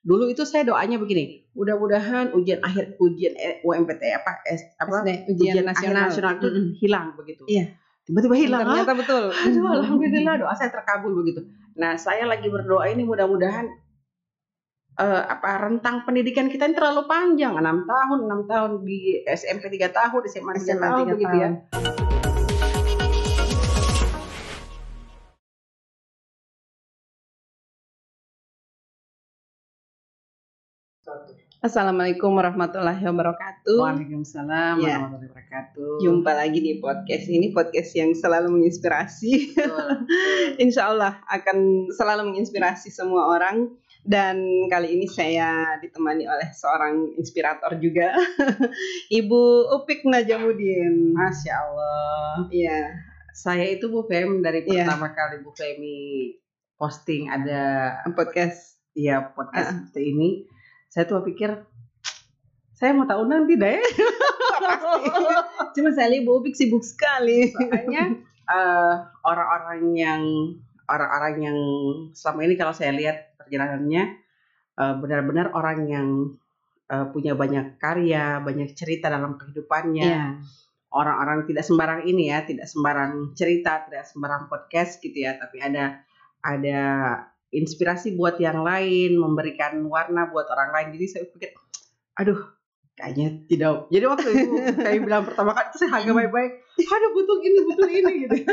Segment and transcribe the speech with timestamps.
[0.00, 4.40] dulu itu saya doanya begini, mudah-mudahan ujian akhir ujian eh, UMPT apa
[4.80, 4.96] apa
[5.28, 6.08] ujian akhir nasional.
[6.08, 6.66] nasional itu Mm-mm.
[6.80, 7.44] hilang begitu.
[7.44, 7.76] Iya.
[8.08, 8.64] Tiba-tiba hilang.
[8.64, 9.24] Ternyata betul.
[9.44, 11.44] Aduh, alhamdulillah doa saya terkabul begitu.
[11.76, 13.68] Nah, saya lagi berdoa ini mudah-mudahan
[14.98, 19.92] eh, apa rentang pendidikan kita ini terlalu panjang, enam tahun, enam tahun di SMP 3
[19.92, 21.50] tahun, SMA 3 SMA tahun tiga begitu ya.
[31.60, 33.76] Assalamualaikum warahmatullahi wabarakatuh.
[33.76, 34.96] Waalaikumsalam Ya.
[34.96, 35.92] warahmatullahi wabarakatuh.
[36.00, 39.60] Jumpa lagi di podcast ini, podcast yang selalu menginspirasi.
[40.64, 43.76] Insya Allah akan selalu menginspirasi semua orang.
[44.00, 44.40] Dan
[44.72, 48.16] kali ini saya ditemani oleh seorang inspirator juga,
[49.20, 51.12] Ibu Upik Najamudin.
[51.12, 52.48] Masya Allah.
[52.48, 52.88] Iya,
[53.36, 54.88] Saya itu Bu Fem dari Iya.
[54.88, 56.32] pertama kali Bu Femi
[56.74, 58.80] posting ada podcast.
[58.90, 59.76] ya podcast Ah.
[59.86, 60.28] seperti ini.
[60.90, 61.54] Saya tuh pikir
[62.80, 63.84] saya mau tahunan tidak ya?
[65.76, 67.52] Cuma saya lihat Bu Upik sibuk sekali.
[67.52, 68.16] Soalnya
[68.48, 70.22] eh, orang-orang yang
[70.88, 71.58] orang-orang yang
[72.16, 74.02] selama ini kalau saya lihat perjalanannya
[74.80, 76.08] eh, benar-benar orang yang
[76.88, 80.08] eh, punya banyak karya, banyak cerita dalam kehidupannya.
[80.08, 80.26] Iya.
[80.90, 86.02] Orang-orang tidak sembarang ini ya, tidak sembarang cerita, tidak sembarang podcast gitu ya, tapi ada
[86.42, 86.80] ada
[87.50, 90.88] inspirasi buat yang lain, memberikan warna buat orang lain.
[90.98, 91.50] Jadi saya pikir,
[92.14, 92.38] aduh,
[92.94, 93.90] kayaknya tidak.
[93.90, 94.54] Jadi waktu itu
[94.86, 96.52] kayak bilang pertama kali itu saya agak baik-baik,
[96.94, 98.36] aduh butuh ini, butuh ini gitu.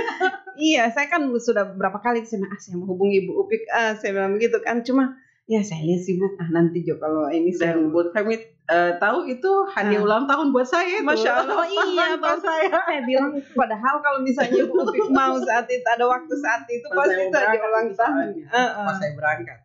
[0.58, 3.94] Iya, saya kan sudah berapa kali saya bilang, ah, saya mau hubungi Ibu Upik, ah,
[3.94, 4.82] saya bilang begitu kan.
[4.82, 5.14] Cuma
[5.48, 8.36] ya saya lihat sibuk, ah nanti Jo kalau ini saya Dan buat kami
[8.68, 10.06] eh, tahu itu hadiah Ah.
[10.06, 11.00] ulang tahun buat saya.
[11.00, 11.08] itu.
[11.08, 12.68] Masya Allah, iya, buat saya.
[12.70, 14.68] saya bilang padahal kalau misalnya
[15.16, 18.28] mau saat itu ada waktu saat itu Pas pasti saya itu ulang tahun.
[18.44, 18.84] Heeh.
[18.84, 19.60] Pas saya berangkat.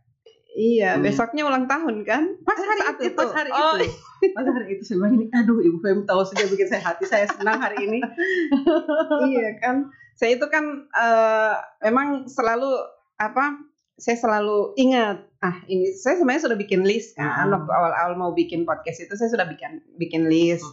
[0.53, 1.03] Iya, Hmm.
[1.03, 2.23] besoknya ulang tahun kan?
[2.43, 3.89] Pas hari Saat itu, pas hari Oh, itu.
[4.31, 7.25] Pas hari itu saya bilang ini, aduh Ibu Femi tahu saja bikin saya hati saya
[7.27, 7.99] senang hari ini.
[9.27, 9.89] iya kan.
[10.13, 12.69] Saya itu kan eh, memang selalu
[13.17, 13.59] apa?
[14.03, 15.31] Saya selalu ingat.
[15.39, 17.47] Ah, ini saya sebenarnya sudah bikin list kan.
[17.47, 17.55] Hmm.
[17.55, 20.67] Waktu awal-awal mau bikin podcast itu saya sudah bikin bikin list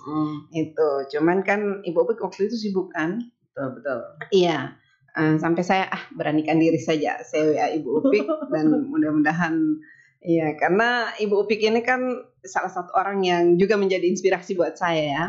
[0.50, 0.90] itu.
[1.14, 3.22] Cuman kan Ibu Upik waktu itu sibuk kan?
[3.54, 4.00] Betul, betul.
[4.34, 4.74] Iya.
[5.18, 8.24] Eh, sampai saya ah beranikan diri saja saya WA Ibu Upik
[8.54, 9.58] dan mudah-mudahan
[10.22, 15.04] iya karena Ibu Upik ini kan salah satu orang yang juga menjadi inspirasi buat saya
[15.12, 15.26] ya.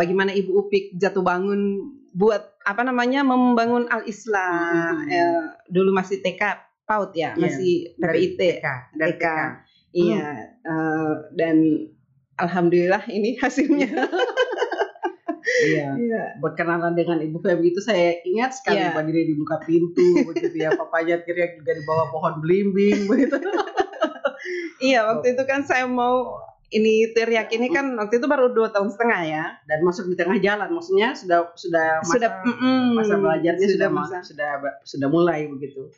[0.00, 5.12] Bagaimana Ibu Upik jatuh bangun buat apa namanya membangun Al Islam Hmm.
[5.12, 8.40] Eh, dulu masih TK PAUD ya, Iya, masih dari PPIT.
[8.58, 8.66] TK,
[8.98, 9.26] dari TK.
[9.90, 10.26] Iya,
[10.66, 11.56] eh, dan
[12.36, 13.90] alhamdulillah ini hasilnya.
[15.60, 15.86] Iya.
[15.98, 16.22] Iya.
[16.40, 18.94] Buat kenalan dengan Ibu Femi itu saya ingat sekali Iya.
[18.94, 20.72] berdiri di muka pintu begitu ya.
[20.74, 23.38] Papanya teriak juga di bawah pohon belimbing begitu.
[24.80, 26.40] Iya, waktu itu kan saya mau
[26.72, 29.44] ini teriak ini kan waktu itu baru dua tahun setengah ya.
[29.68, 34.24] Dan masuk di tengah jalan, maksudnya sudah sudah masa, sudah mm-mm, masa belajarnya sudah masa.
[34.24, 35.92] sudah sudah sudah mulai begitu.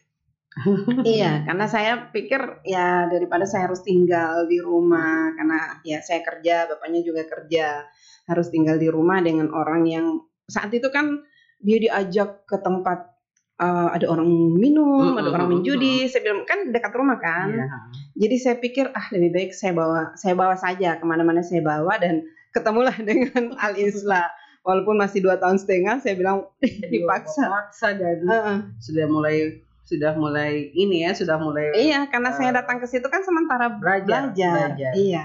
[1.03, 6.69] Iya, karena saya pikir ya daripada saya harus tinggal di rumah karena ya saya kerja,
[6.69, 7.89] bapaknya juga kerja,
[8.29, 10.07] harus tinggal di rumah dengan orang yang
[10.47, 11.25] saat itu kan
[11.62, 13.17] dia diajak ke tempat
[13.62, 15.97] eh, ada orang minum, Mm, ada mm, orang mm, main judi.
[16.11, 17.49] Saya bilang kan dekat rumah kan.
[17.49, 17.67] Iya.
[18.12, 21.97] Jadi saya pikir ah lebih baik saya bawa saya bawa saja ke mana-mana saya bawa
[21.97, 24.29] dan ketemulah dengan Al Isla.
[24.62, 27.51] Walaupun masih dua tahun setengah, saya bilang dipaksa.
[27.51, 28.59] Dipaksa dan Heeh.
[28.79, 29.59] sudah mulai
[29.93, 33.69] sudah mulai ini ya, sudah mulai Iya, karena saya Eh, datang ke situ kan sementara
[33.69, 34.73] belajar, belajar.
[34.73, 34.93] belajar.
[34.97, 35.25] Iya.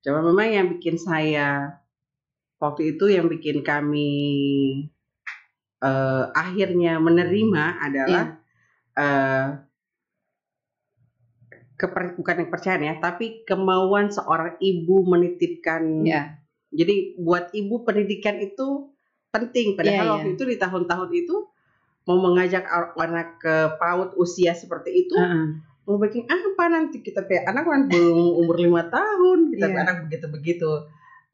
[0.00, 1.82] Cuma memang yang bikin saya
[2.56, 4.10] waktu itu yang bikin kami
[5.76, 8.24] eh, akhirnya menerima adalah
[8.94, 9.46] eh,
[11.76, 16.06] keper- bukan yang percaya ya, tapi kemauan seorang ibu menitipkan.
[16.06, 16.40] Iya.
[16.72, 18.90] Jadi buat ibu pendidikan itu
[19.28, 19.76] penting.
[19.76, 20.12] Padahal Iya, iya.
[20.16, 21.36] waktu itu di tahun-tahun itu
[22.06, 22.64] mau mengajak
[22.96, 25.58] anak ke PAUD usia seperti itu Heeh.
[25.84, 29.76] mau bikin apa nanti kita kayak anak kan belum umur lima tahun kita Iya.
[29.82, 30.70] anak begitu begitu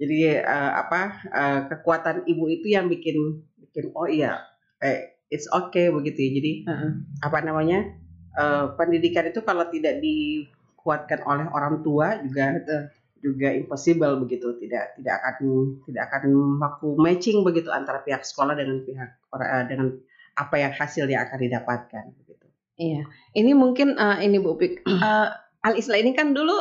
[0.00, 4.48] jadi eh, apa eh, kekuatan ibu itu yang bikin bikin oh iya
[4.80, 6.90] eh, it's okay begitu ya jadi Heeh.
[7.20, 7.92] apa namanya
[8.32, 12.82] eh, pendidikan itu kalau tidak dikuatkan oleh orang tua juga Betul.
[13.22, 16.22] juga impossible begitu tidak tidak akan tidak akan
[16.56, 19.88] baku matching begitu antara pihak sekolah dengan pihak orang dengan
[20.34, 22.46] apa yang hasil yang akan didapatkan begitu
[22.80, 23.04] Iya.
[23.36, 24.82] Ini mungkin eh, ini Bu Pik.
[24.88, 25.28] Eh,
[25.62, 26.58] Al Isla ini kan dulu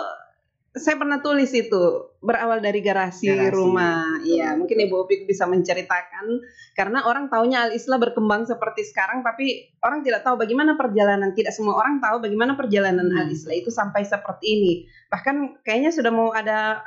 [0.72, 4.24] saya pernah tulis itu berawal dari garasi, Garasi, rumah.
[4.24, 4.80] Iya, mungkin.
[4.80, 6.40] Ibu Opik bisa menceritakan
[6.80, 11.36] karena orang taunya Al Islah berkembang seperti sekarang tapi orang tidak tahu bagaimana perjalanan.
[11.36, 13.20] Tidak semua orang tahu bagaimana perjalanan Hmm.
[13.20, 14.74] Al Islah itu sampai seperti ini.
[15.12, 16.80] Bahkan kayaknya sudah mau ada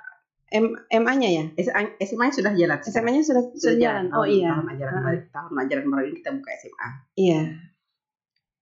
[0.54, 1.44] MA-nya ya.
[1.98, 2.78] SMA sudah jalan.
[2.78, 4.04] SMA-nya sudah sudah jalan.
[4.14, 4.50] Oh Tahun- iya.
[4.54, 6.88] Tahun ajaran baru, tahun ajaran baru ini kita buka SMA.
[7.18, 7.40] Iya.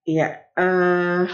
[0.02, 0.28] Iya,
[0.58, 1.24] eh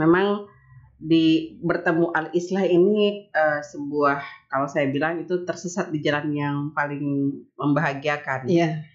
[0.00, 0.48] memang
[0.96, 6.56] di bertemu Al Islah ini eh, sebuah kalau saya bilang itu tersesat di jalan yang
[6.72, 7.02] paling
[7.58, 8.48] membahagiakan.
[8.48, 8.86] Iya.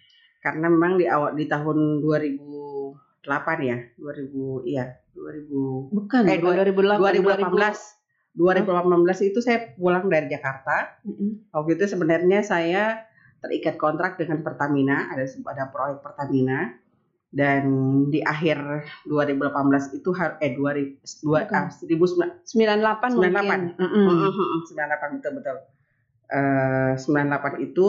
[0.41, 3.21] Karena memang di awal di tahun 2008
[3.61, 6.21] ya, 2000 iya, 2000 Bukan.
[6.25, 8.00] Eh, bukan 2018
[8.31, 10.95] 2018 itu saya pulang dari Jakarta.
[11.03, 11.51] Mm-mm.
[11.51, 13.03] Waktu itu sebenarnya saya
[13.41, 16.71] terikat kontrak dengan Pertamina, ada ada proyek Pertamina
[17.31, 17.63] dan
[18.07, 18.59] di akhir
[19.03, 21.55] 2018 itu har- eh 2000 dua- Bukan.
[21.57, 23.31] ah, 1998 98 mungkin.
[23.35, 23.61] 98.
[23.79, 24.05] Mm-mm.
[24.07, 25.57] Mm-mm, 98 betul betul.
[26.31, 27.87] Eh 98 itu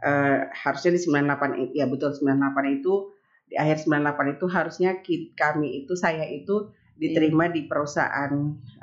[0.00, 3.12] eh harusnya di 98 i- ya betul 98 itu
[3.44, 4.90] di akhir 98 itu harusnya
[5.36, 8.32] kami itu saya itu diterima di perusahaan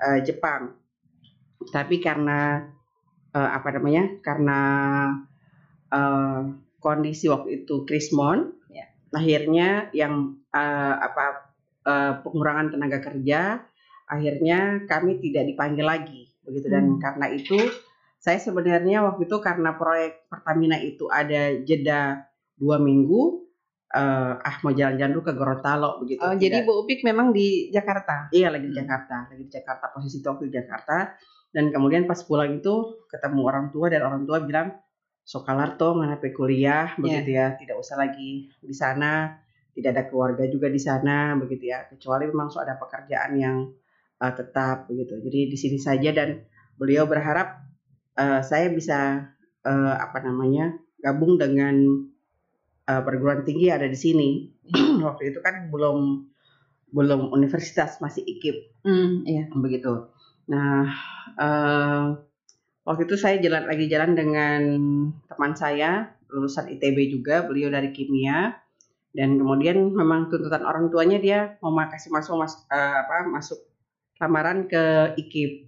[0.01, 0.73] eh, Jepang.
[1.69, 2.65] Tapi karena
[3.31, 4.17] eh, apa namanya?
[4.25, 4.59] Karena
[5.93, 6.41] eh,
[6.81, 8.89] kondisi waktu itu krismon, Ya.
[9.13, 11.53] akhirnya yang eh, apa
[11.85, 13.61] eh, pengurangan tenaga kerja,
[14.09, 16.99] akhirnya kami tidak dipanggil lagi begitu dan Hmm.
[17.03, 17.59] karena itu
[18.23, 22.23] saya sebenarnya waktu itu karena proyek Pertamina itu ada jeda
[22.55, 23.46] dua minggu
[23.87, 26.19] eh, ah mau jalan-jalan dulu ke Gorontalo begitu.
[26.19, 28.27] Oh, Tidak- jadi Bu Upik memang di Jakarta.
[28.31, 28.81] Iya lagi di Hmm.
[28.83, 30.97] Jakarta, lagi di Jakarta posisi itu di Jakarta.
[31.47, 32.73] Dan kemudian pas pulang itu
[33.07, 34.75] ketemu orang tua dan orang tua bilang
[35.23, 36.91] Sokalarto nganape kuliah?
[36.95, 39.35] Begitu ya tidak usah lagi di sana
[39.71, 41.83] tidak ada keluarga juga di sana begitu ya.
[41.87, 43.57] Kecuali memang so ada pekerjaan yang
[44.19, 45.19] uh, tetap begitu.
[45.19, 46.41] Jadi di sini saja dan
[46.79, 47.59] beliau berharap
[48.15, 49.29] uh, saya bisa
[49.63, 51.75] uh, apa namanya gabung dengan
[52.87, 54.29] uh, perguruan tinggi ada di sini
[55.07, 56.27] waktu itu kan belum
[56.87, 58.55] belum universitas masih ikip
[58.87, 59.51] Hmm, iya.
[59.51, 60.07] begitu.
[60.47, 60.87] Nah,
[61.35, 62.03] eh,
[62.87, 64.61] waktu itu saya jalan lagi jalan dengan
[65.27, 68.55] teman saya lulusan ITB juga, beliau dari kimia
[69.11, 73.59] dan kemudian memang tuntutan orang tuanya dia mau ma- kasih masuk mas, eh, apa masuk
[74.23, 74.83] lamaran ke
[75.19, 75.67] IKIP.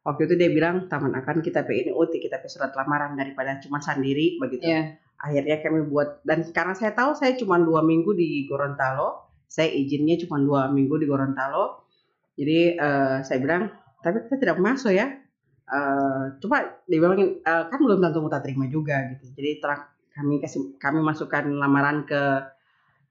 [0.00, 3.80] Waktu itu dia bilang taman akan kita PNI UT kita pe surat lamaran daripada cuma
[3.80, 5.03] sendiri begitu Iya.
[5.24, 10.20] Akhirnya kami buat dan karena saya tahu saya cuma dua minggu di Gorontalo saya izinnya
[10.20, 11.88] cuma dua minggu di Gorontalo
[12.36, 13.72] jadi eh, saya bilang
[14.04, 15.24] tapi kita tidak masuk ya
[15.64, 20.76] Eh, coba dibilangin "Eh, kan belum tentu kita terima juga gitu jadi terang kami kasih
[20.76, 22.20] kami masukkan lamaran ke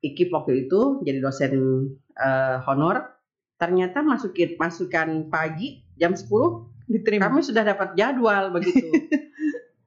[0.05, 1.53] IKIP waktu itu jadi dosen
[2.13, 3.09] eh, honor
[3.57, 6.29] ternyata masukin masukan pagi jam 10
[6.85, 7.25] Diterima.
[7.33, 8.85] kami sudah dapat jadwal begitu.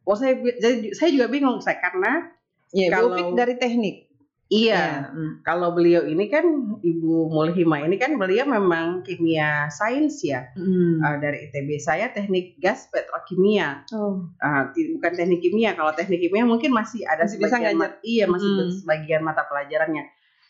[0.07, 2.33] oh saya jadi saya juga bingung saya karena
[2.69, 4.11] Ya, kalau- dari teknik.
[4.47, 5.39] iya Hmm.
[5.41, 6.43] kalau beliau ini kan
[6.77, 10.99] Ibu Mulhima ini kan beliau memang kimia sains ya Hmm.
[10.99, 14.23] Uh, dari ITB saya teknik gas petrokimia Oh.
[14.37, 14.63] Uh,
[14.93, 18.47] bukan teknik kimia kalau teknik kimia mungkin masih ada Masih bisa sebagian ma- iya masih
[18.49, 18.71] Mm.
[18.77, 20.05] sebagian mata pelajarannya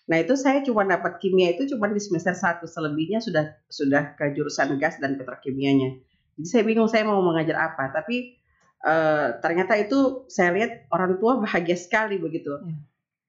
[0.07, 4.31] nah itu saya cuma dapat kimia itu cuma di semester 1 selebihnya sudah sudah ke
[4.31, 5.97] jurusan gas dan petrokimianya
[6.35, 8.37] jadi saya bingung saya mau mengajar apa tapi
[8.85, 12.57] eh, ternyata itu saya lihat orang tua bahagia sekali begitu.
[12.61, 12.77] Ya.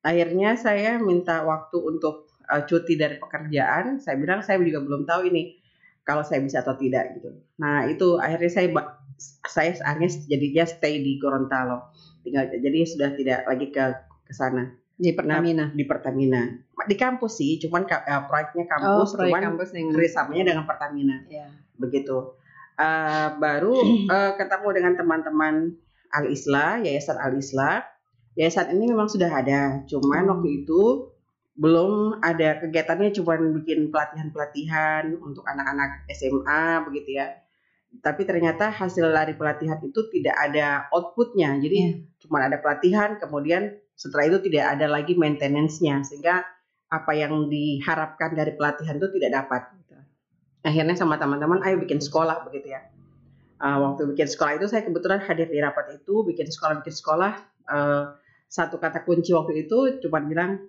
[0.07, 3.99] akhirnya saya minta waktu untuk eh, cuti dari pekerjaan.
[3.99, 5.59] Saya bilang saya juga belum tahu ini
[6.07, 7.35] kalau saya bisa atau tidak gitu.
[7.59, 8.67] Nah itu akhirnya saya
[9.43, 11.91] saya akhirnya jadinya stay di Gorontalo.
[12.23, 13.85] Tinggal jadi sudah tidak lagi ke
[14.23, 14.71] ke sana.
[14.97, 15.69] Di Pertamina.
[15.75, 16.41] di Pertamina.
[16.87, 21.17] Di kampus sih cuman eh, proyeknya oh, kampus proyek cuman kampus yang kerjasamanya dengan Pertamina.
[21.29, 21.47] Ya.
[21.77, 22.33] begitu
[22.77, 23.73] Eh, baru
[24.13, 25.55] eh, ketemu dengan teman-teman
[26.13, 27.81] Al Islah Yayasan Al Islah
[28.37, 30.31] Yayasan ini memang sudah ada cuman Hmm.
[30.37, 31.09] waktu itu
[31.57, 37.33] belum ada kegiatannya cuman bikin pelatihan-pelatihan untuk anak-anak SMA begitu ya
[38.05, 41.91] tapi ternyata hasil dari pelatihan itu tidak ada outputnya jadi Iya.
[42.21, 46.45] cuma ada pelatihan kemudian setelah itu tidak ada lagi maintenance-nya sehingga
[46.93, 49.76] apa yang diharapkan dari pelatihan itu tidak dapat.
[50.67, 52.83] Akhirnya sama teman-teman ayo bikin sekolah begitu ya.
[53.57, 57.33] Uh, waktu bikin sekolah itu saya kebetulan hadir di rapat itu bikin sekolah bikin sekolah.
[57.63, 58.11] Uh,
[58.51, 60.67] satu kata kunci waktu itu cuma bilang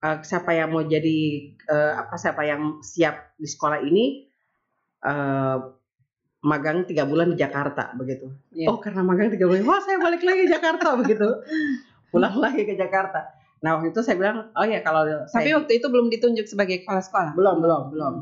[0.00, 4.28] uh, siapa yang mau jadi uh, apa siapa yang siap di sekolah ini
[5.04, 5.60] uh,
[6.44, 8.32] magang tiga bulan di Jakarta begitu.
[8.52, 8.72] Iya.
[8.72, 11.28] oh karena magang tiga bulan wah saya balik lagi ke Jakarta begitu.
[12.12, 13.26] Pulang lagi ke Jakarta.
[13.64, 16.84] Nah waktu itu saya bilang oh ya kalau Tapi saya waktu itu belum ditunjuk sebagai
[16.84, 17.32] kepala sekolah.
[17.32, 18.14] belum belum belum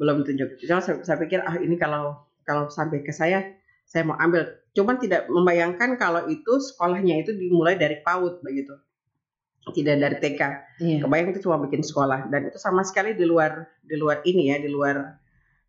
[0.00, 0.56] belum tunjuk.
[0.64, 2.16] Cuma saya, saya pikir ah ini kalau
[2.48, 3.44] kalau sampai ke saya
[3.84, 4.48] saya mau ambil.
[4.72, 8.72] Cuman tidak membayangkan kalau itu sekolahnya itu dimulai dari PAUD begitu.
[9.60, 10.40] Tidak dari TK
[10.80, 10.98] Iya.
[11.04, 12.32] kebayang itu cuma bikin sekolah.
[12.32, 15.20] Dan itu sama sekali di luar di luar ini ya di luar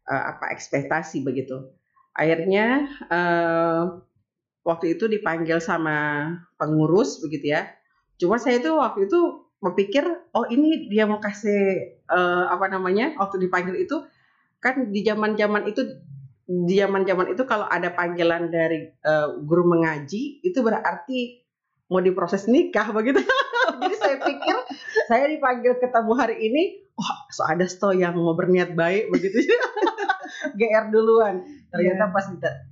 [0.08, 1.76] eh, apa ekspektasi begitu.
[2.16, 3.82] Akhirnya eh,
[4.64, 7.68] waktu itu dipanggil sama pengurus begitu ya.
[8.22, 9.20] Cuma saya itu waktu itu
[9.62, 13.98] berpikir oh ini dia mau kasih eh, apa namanya waktu dipanggil itu
[14.62, 15.82] kan di zaman zaman itu
[16.46, 21.42] di zaman zaman itu kalau ada panggilan dari eh, guru mengaji itu berarti
[21.92, 23.20] mau diproses nikah begitu.
[23.82, 24.56] Jadi saya pikir
[25.12, 26.64] saya dipanggil ketemu hari ini
[26.96, 29.44] wah so ada sto yang mau berniat baik begitu.
[30.60, 31.44] GR duluan.
[31.72, 32.26] Ternyata pas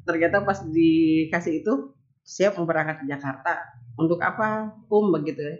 [0.07, 1.91] ternyata pas dikasih itu
[2.23, 3.75] siap mau berangkat ke Jakarta.
[3.99, 4.75] Untuk apa?
[4.87, 5.57] Um begitu ya.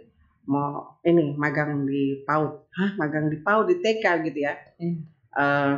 [0.48, 2.72] Mau ini magang di PAUD.
[2.72, 4.54] Hah magang di PAUD di TK gitu ya.
[4.80, 4.94] Iya.
[5.30, 5.74] Eh,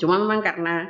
[0.00, 0.88] cuma memang karena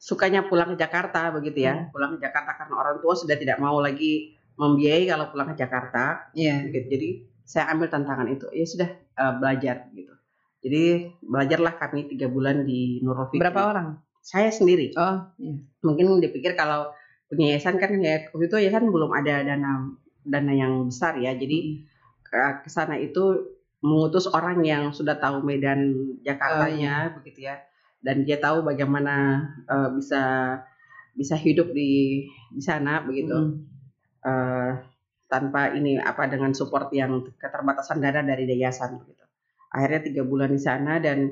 [0.00, 3.80] sukanya pulang ke Jakarta begitu ya pulang ke Jakarta karena orang tua sudah tidak mau
[3.80, 6.68] lagi membiayai kalau pulang ke Jakarta Iya.
[6.68, 6.86] gitu.
[6.92, 7.08] Jadi
[7.48, 8.44] saya ambil tantangan itu.
[8.52, 10.14] Ya sudah eh, belajar gitu.
[10.60, 10.82] Jadi
[11.24, 13.40] belajarlah kami tiga bulan di Nurul Fikri.
[13.40, 13.88] Berapa orang?
[14.20, 14.92] Saya sendiri.
[15.00, 15.56] Oh, iya.
[15.80, 16.92] Mungkin dipikir kalau
[17.32, 19.88] punya yayasan kan ya waktu itu yayasan belum ada dana
[20.28, 21.32] dana yang besar ya.
[21.32, 21.88] Jadi
[22.20, 27.56] ke, ke sana itu mengutus orang yang sudah tahu medan Jakartanya begitu ya.
[28.00, 30.22] Dan dia tahu bagaimana eh, bisa
[31.12, 33.60] bisa hidup di di sana begitu
[34.24, 34.70] eh,
[35.28, 39.24] tanpa ini apa dengan support yang keterbatasan dana dari yayasan begitu.
[39.70, 41.28] Akhirnya tiga bulan di sana dan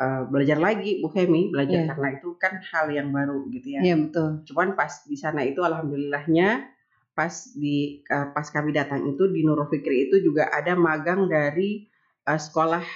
[0.00, 1.88] eh, belajar lagi Bu Femi belajar Iya.
[1.92, 3.80] karena itu kan hal yang baru gitu ya.
[3.84, 4.28] Iya, betul.
[4.48, 6.77] Cuman pas di sana itu alhamdulillahnya
[7.18, 11.90] pas di eh, pas kami datang itu di Nurul Fikri itu juga ada magang dari
[12.22, 12.86] eh, sekolah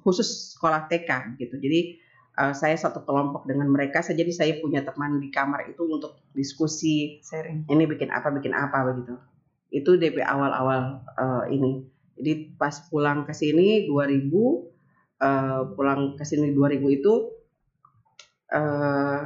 [0.00, 1.60] khusus sekolah TK gitu.
[1.60, 1.80] Jadi
[2.40, 4.00] eh, saya satu kelompok dengan mereka.
[4.00, 7.68] Saya jadi saya punya teman di kamar itu untuk diskusi Sharing.
[7.68, 9.20] ini bikin apa bikin apa begitu
[9.72, 11.88] itu DP awal-awal eh, ini
[12.20, 14.32] jadi pas pulang ke sini 2000
[15.20, 17.14] eh, pulang ke sini 2000 itu
[18.52, 19.20] eh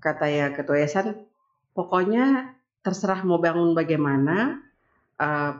[0.00, 1.28] kata ya ketua yayasan
[1.76, 4.60] pokoknya terserah mau bangun bagaimana
[5.16, 5.52] eh,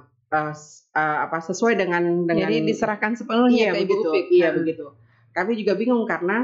[0.50, 4.26] s- eh, apa sesuai dengan dengan Jadi diserahkan sepenuhnya Iya ke Ibu begitu, Upik.
[4.30, 4.54] iya Nah.
[4.56, 4.84] begitu.
[5.30, 6.36] Kami juga bingung karena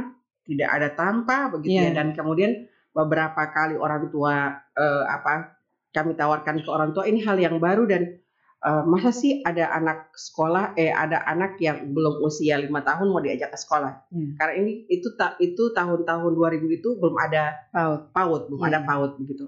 [0.42, 1.90] tidak ada tanpa begitu Iya.
[1.90, 2.52] ya dan kemudian
[2.92, 4.34] beberapa kali orang tua
[4.72, 5.56] eh, apa
[5.90, 8.20] kami tawarkan ke orang tua ini hal yang baru dan
[8.58, 13.18] eh, masa sih ada anak sekolah eh ada anak yang belum usia lima tahun mau
[13.18, 14.28] diajak ke sekolah Iya.
[14.34, 18.00] karena ini itu tak itu tahun-tahun 2000 itu belum ada PAUD.
[18.12, 18.68] PAUD belum Iya.
[18.68, 19.44] ada PAUD begitu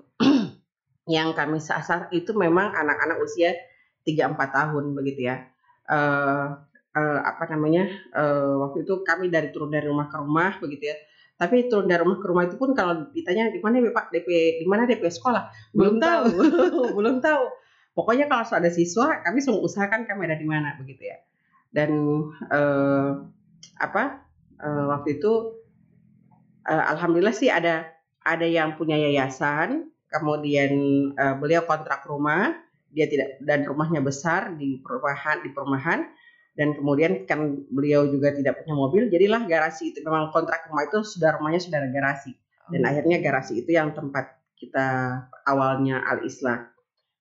[1.09, 3.57] yang kami sasar itu memang anak-anak usia
[4.05, 5.37] 3-4 tahun begitu ya.
[5.89, 6.47] Eh
[6.99, 10.97] eh, apa namanya eh, waktu itu kami dari turun dari rumah ke rumah begitu ya.
[11.39, 14.67] Tapi turun dari rumah ke rumah itu pun kalau ditanya di mana Pak DP di
[14.67, 15.49] mana DP sekolah?
[15.71, 16.25] Belum, Belum tahu.
[16.99, 17.45] belum tahu.
[17.95, 21.19] Pokoknya kalau ada siswa kami selalu usahakan kami ada di mana begitu ya.
[21.71, 21.91] Dan
[22.51, 23.11] eh,
[23.79, 24.03] apa
[24.59, 25.33] eh, waktu itu
[26.67, 27.87] eh, alhamdulillah sih ada
[28.27, 30.73] ada yang punya yayasan kemudian
[31.15, 32.57] eh, beliau kontrak rumah
[32.89, 36.01] dia tidak dan rumahnya besar di perumahan di perumahan.
[36.59, 40.03] Dan kemudian kan beliau juga tidak punya mobil jadilah garasi itu.
[40.03, 42.35] Memang kontrak rumah itu sudah rumahnya sudah ada garasi.
[42.67, 46.67] Dan akhirnya garasi itu yang tempat kita awalnya al islah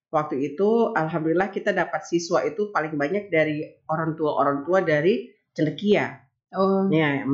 [0.10, 5.32] waktu itu alhamdulillah kita dapat siswa itu paling banyak dari orang tua orang tua dari
[5.53, 6.88] cendekia Oh.
[6.88, 7.27] ya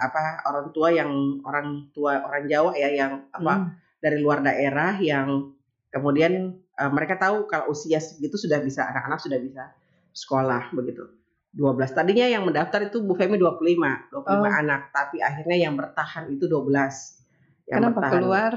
[0.00, 1.12] apa orang tua yang
[1.44, 3.68] orang tua orang Jawa ya yang apa Hmm.
[4.00, 5.52] Dari luar daerah yang
[5.88, 9.62] kemudian eh, mereka tahu kalau usia segitu sudah bisa anak-anak sudah bisa
[10.10, 11.06] sekolah begitu
[11.50, 14.46] 12 tadinya yang mendaftar itu Bu Femi 25 25 Oh.
[14.46, 16.66] anak tapi akhirnya yang bertahan itu 12
[17.66, 18.14] yang Kenapa bertahan.
[18.16, 18.52] keluar?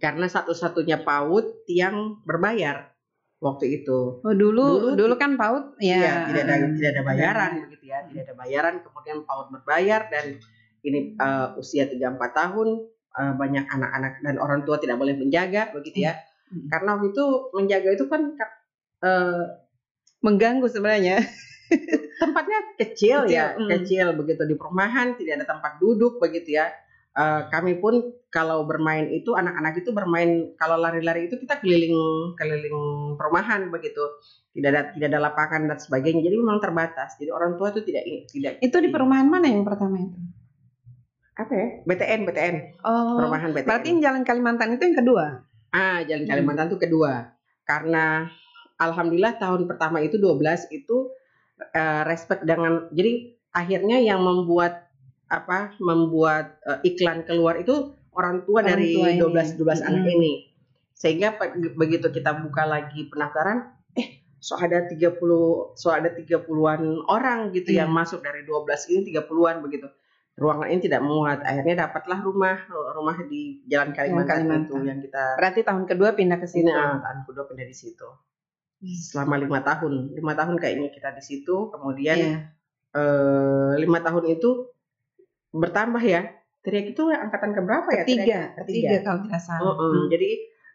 [0.00, 2.88] karena satu-satunya PAUD yang berbayar
[3.36, 5.96] waktu itu Oh dulu Dulu dulu, kan PAUD ya.
[5.96, 10.24] Iya, tidak ada tidak ada bayaran begitu ya, tidak ada bayaran kemudian PAUD berbayar dan
[10.80, 12.68] ini eh, usia 3 4 tahun
[13.16, 16.14] eh, banyak anak-anak dan orang tua tidak boleh menjaga begitu ya.
[16.50, 16.66] Hmm.
[16.70, 18.22] Karena waktu itu menjaga itu kan
[19.02, 19.42] eh,
[20.20, 21.18] mengganggu sebenarnya.
[22.20, 23.70] tempatnya kecil, Kecil, ya, mm.
[23.70, 26.68] kecil begitu di perumahan tidak ada tempat duduk begitu ya.
[27.10, 31.94] Eh, kami pun kalau bermain itu anak-anak itu bermain kalau lari-lari itu kita keliling
[32.38, 32.78] keliling
[33.18, 34.02] perumahan begitu.
[34.54, 36.22] Tidak ada tidak ada lapangan dan sebagainya.
[36.22, 37.18] Jadi memang terbatas.
[37.18, 40.18] Jadi orang tua itu tidak tidak Itu di perumahan mana yang pertama itu?
[41.40, 41.68] Apa ya?
[41.84, 43.16] BTN BTN Oh.
[43.16, 43.66] perumahan BTN.
[43.66, 45.24] Berarti yang Jalan Kalimantan itu yang kedua.
[45.70, 47.12] ah Jalan Kalimantan itu kedua.
[47.64, 48.28] Karena
[48.76, 50.36] alhamdulillah tahun pertama itu 12
[50.70, 50.96] itu
[51.70, 54.86] eh, respect dengan jadi akhirnya yang membuat
[55.30, 59.22] apa membuat uh, iklan keluar itu orang tua Orang dari tua ini.
[59.22, 60.32] 12 12 anak ini.
[60.90, 61.38] Sehingga
[61.78, 65.14] begitu kita buka lagi pendaftaran, eh so ada 30
[65.78, 67.86] so ada 30-an orang gitu Iya.
[67.86, 69.86] yang masuk dari 12 ini 30-an begitu.
[70.40, 71.44] Ruangan ini tidak muat.
[71.44, 72.56] Akhirnya dapatlah rumah
[72.96, 74.64] rumah di Jalan Kalimantan, Kalimantan.
[74.64, 76.72] itu yang kita Berarti tahun kedua pindah ke sini sini.
[76.72, 78.08] ah, tahun kedua pindah di situ.
[78.80, 81.68] Selama lima tahun, lima tahun kayaknya kita di situ.
[81.68, 82.38] Kemudian Iya.
[82.90, 84.72] eh, lima tahun itu
[85.52, 86.32] bertambah ya.
[86.60, 88.04] Teriak itu angkatan keberapa ya?
[88.04, 88.64] Ketiga, Teriak?
[88.64, 89.76] ketiga kalau tidak salah.
[89.76, 89.92] Mm-mm.
[89.92, 90.06] Hmm.
[90.08, 90.30] Jadi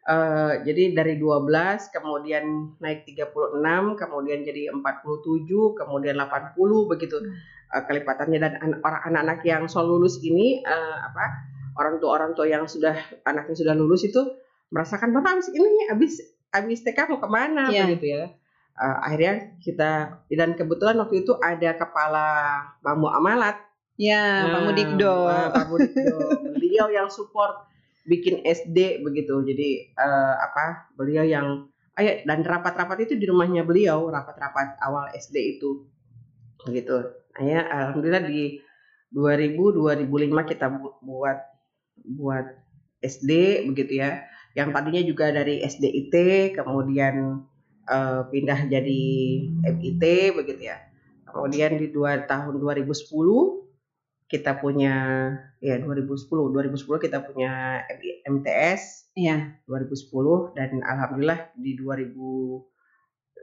[0.06, 2.46] eh, jadi dari 12 kemudian
[2.78, 3.34] naik 36,
[3.96, 4.86] kemudian jadi 47,
[5.74, 6.54] kemudian 80
[6.86, 7.18] begitu
[7.68, 11.26] eh, kelipatannya dan an- orang anak-anak yang soal lulus ini eh, apa
[11.76, 14.22] orang tua orang tua yang sudah anaknya sudah lulus itu
[14.68, 16.14] merasakan bapak habis ini habis
[16.50, 17.86] habis TK mau ke mana Iya.
[17.88, 18.24] begitu ya.
[18.76, 19.92] Eh, akhirnya kita
[20.28, 22.28] dan kebetulan waktu itu ada kepala
[22.80, 23.62] Bambu Amalat
[23.96, 25.14] Ya, Pak Nah, Mudikdo.
[25.24, 26.16] Pak Pak Mudikdo.
[26.52, 27.64] beliau yang support
[28.04, 29.40] bikin SD begitu.
[29.42, 30.92] Jadi eh, apa?
[30.94, 35.88] Beliau yang ayo dan rapat-rapat itu di rumahnya beliau, rapat-rapat awal SD itu.
[36.62, 36.92] Begitu.
[37.36, 38.60] Akhirnya alhamdulillah di
[39.12, 41.38] 2000 2005 kita bu- buat
[42.18, 42.46] buat
[43.04, 43.32] SD
[43.70, 44.24] begitu ya.
[44.56, 46.15] Yang tadinya juga dari SDIT
[46.56, 47.44] kemudian
[47.86, 49.04] eh, pindah jadi
[49.62, 50.04] MIT
[50.39, 50.80] begitu ya.
[51.27, 53.68] Kemudian di dua tahun 2010
[54.25, 54.96] kita punya
[55.62, 57.84] ya 2010 2010 kita punya
[58.25, 59.62] MTS Iya.
[59.70, 61.77] 2010 dan alhamdulillah di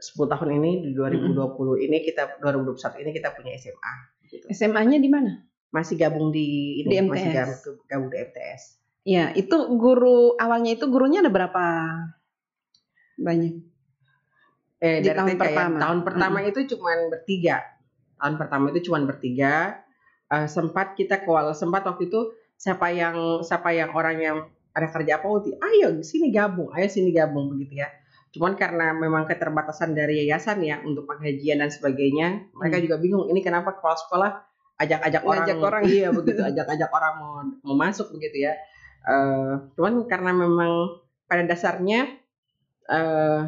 [0.03, 3.93] 2010 tahun ini di 2020 ini kita 2021 ini kita punya SMA
[4.27, 4.45] gitu.
[4.51, 5.31] SMA-nya di mana?
[5.73, 6.45] masih gabung di
[6.85, 7.49] ini Di masih MTS.
[7.65, 8.61] gabung, gabung di MTS
[9.03, 11.63] Iya, itu guru awalnya itu gurunya ada berapa
[13.19, 13.53] banyak?
[14.79, 15.41] eh Di dari tahun TK ya.
[15.41, 15.77] pertama.
[15.79, 17.57] tahun pertama itu cuman bertiga
[18.19, 19.53] tahun pertama itu cuman bertiga
[20.33, 24.37] Eh, sempat kita kewal sempat waktu itu siapa yang siapa yang orang yang
[24.73, 27.89] ada kerja apa Uti ayo sini gabung ayo sini gabung begitu ya
[28.33, 32.85] cuman karena memang keterbatasan dari yayasan ya untuk penggajian dan sebagainya mereka Hmm.
[32.89, 34.31] juga bingung ini kenapa kepala sekolah
[34.81, 35.83] ajak-ajak orang, Ngajak orang.
[35.85, 38.53] iya begitu ajak-ajak orang mau mau masuk begitu ya
[39.03, 40.95] Eh, cuman karena memang
[41.27, 42.07] pada dasarnya
[42.87, 43.41] eh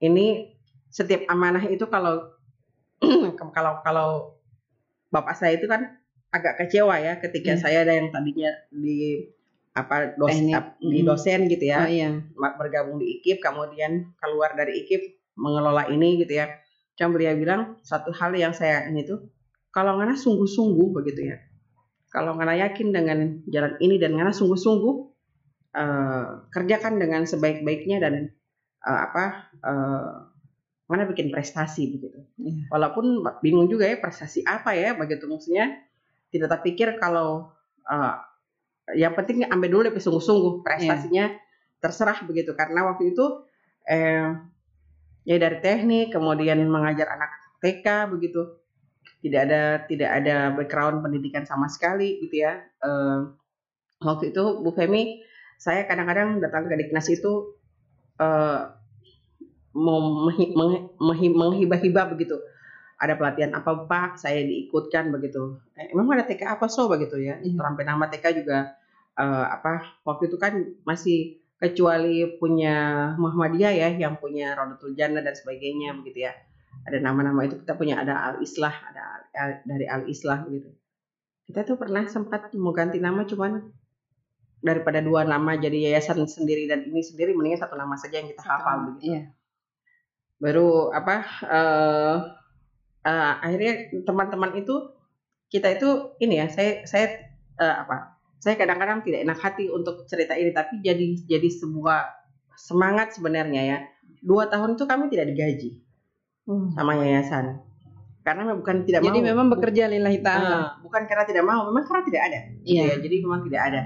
[0.00, 0.48] ini
[0.88, 2.32] setiap amanah itu kalau
[3.54, 4.08] kalau kalau
[5.08, 6.00] bapak saya itu kan
[6.32, 7.60] agak kecewa ya ketika Hmm.
[7.60, 9.28] saya ada yang tadinya di
[9.72, 10.52] apa dos, Teknik.
[10.52, 12.08] ap- di dosen gitu ya Oh iya.
[12.60, 16.52] bergabung di IKIP kemudian keluar dari IKIP mengelola ini gitu ya.
[16.92, 19.32] Cuma beliau bilang satu hal yang saya ini tuh
[19.72, 21.40] kalau ngana sungguh-sungguh begitu ya.
[22.12, 24.94] Kalau ngana yakin dengan jalan ini dan ngana sungguh-sungguh
[25.72, 28.14] eh, kerjakan dengan sebaik-baiknya dan
[28.84, 30.12] eh, apa eh,
[30.92, 32.20] ngana bikin prestasi begitu.
[32.36, 32.68] Iya.
[32.68, 35.80] Walaupun bingung juga ya prestasi apa ya begitu maksudnya
[36.28, 37.48] tidak terpikir kalau
[37.88, 38.14] eh,
[38.90, 40.66] yang penting ambil dulu deh sungguh-sungguh.
[40.66, 41.30] Prestasinya
[41.78, 42.54] terserah begitu.
[42.58, 43.46] Karena waktu itu
[43.86, 44.34] eh
[45.22, 47.30] ya dari teknik kemudian mengajar anak
[47.62, 48.58] TK begitu.
[49.22, 52.58] Tidak ada tidak ada background pendidikan sama sekali gitu ya.
[52.82, 53.18] Eh,
[54.02, 55.22] waktu itu Bu Femi
[55.62, 57.54] saya kadang-kadang datang ke Diknas itu
[58.18, 58.62] eh
[59.72, 62.36] mau menghi- menghi- menghi- menghibah-hibah begitu
[63.02, 65.58] ada pelatihan apa Pak saya diikutkan begitu.
[65.74, 66.86] Eh, emang ada TK apa so?
[66.86, 67.42] Begitu ya.
[67.42, 67.58] Iya.
[67.58, 68.78] sampai nama TK juga
[69.18, 70.54] eh, apa waktu itu kan
[70.86, 76.32] masih kecuali punya Muhammadiyah ya yang punya Rodatul Jannah dan sebagainya begitu ya.
[76.86, 80.70] Ada nama-nama itu kita punya ada Al Islah ada Al- dari Al Islah begitu.
[81.50, 83.66] Kita tuh pernah sempat mau ganti nama cuman
[84.62, 88.46] daripada dua nama jadi yayasan sendiri dan ini sendiri mendingan satu nama saja yang kita
[88.46, 89.18] hafal begitu.
[89.18, 89.22] Iya.
[90.42, 92.41] baru apa eh
[93.02, 94.74] eh, akhirnya teman-teman itu
[95.48, 95.88] kita itu
[96.18, 97.06] ini ya saya saya
[97.56, 102.00] eh, apa saya kadang-kadang tidak enak hati untuk cerita ini tapi jadi jadi sebuah
[102.54, 103.78] semangat sebenarnya ya
[104.18, 105.70] dua tahun itu kami tidak digaji
[106.42, 106.74] Hmm.
[106.74, 107.62] sama yayasan
[108.26, 110.50] karena bukan tidak Jadi mau memang bekerja lillahi ta'ala.
[110.50, 112.82] Eh, bukan karena tidak mau memang karena tidak ada gitu Iya.
[112.82, 113.82] ya jadi memang tidak ada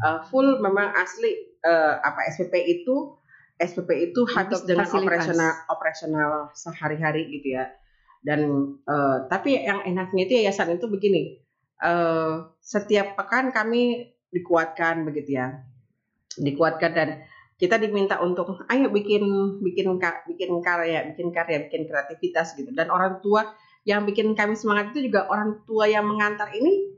[0.00, 1.28] Eh, full memang asli
[1.60, 3.20] eh, apa SPP itu
[3.60, 5.04] SPP itu habis Untuk dengan fasilitas.
[5.04, 7.68] operasional operasional sehari-hari gitu ya
[8.20, 8.40] dan
[8.84, 11.40] eh, tapi yang enaknya itu yayasan itu begini
[11.80, 15.64] eh, setiap pekan kami dikuatkan begitu ya.
[16.38, 17.08] Dikuatkan dan
[17.60, 19.24] kita diminta untuk ayo bikin
[19.60, 22.70] bikin bikin karya bikin karya bikin kreativitas gitu.
[22.72, 23.52] Dan orang tua
[23.84, 26.96] yang bikin kami semangat itu juga orang tua yang mengantar ini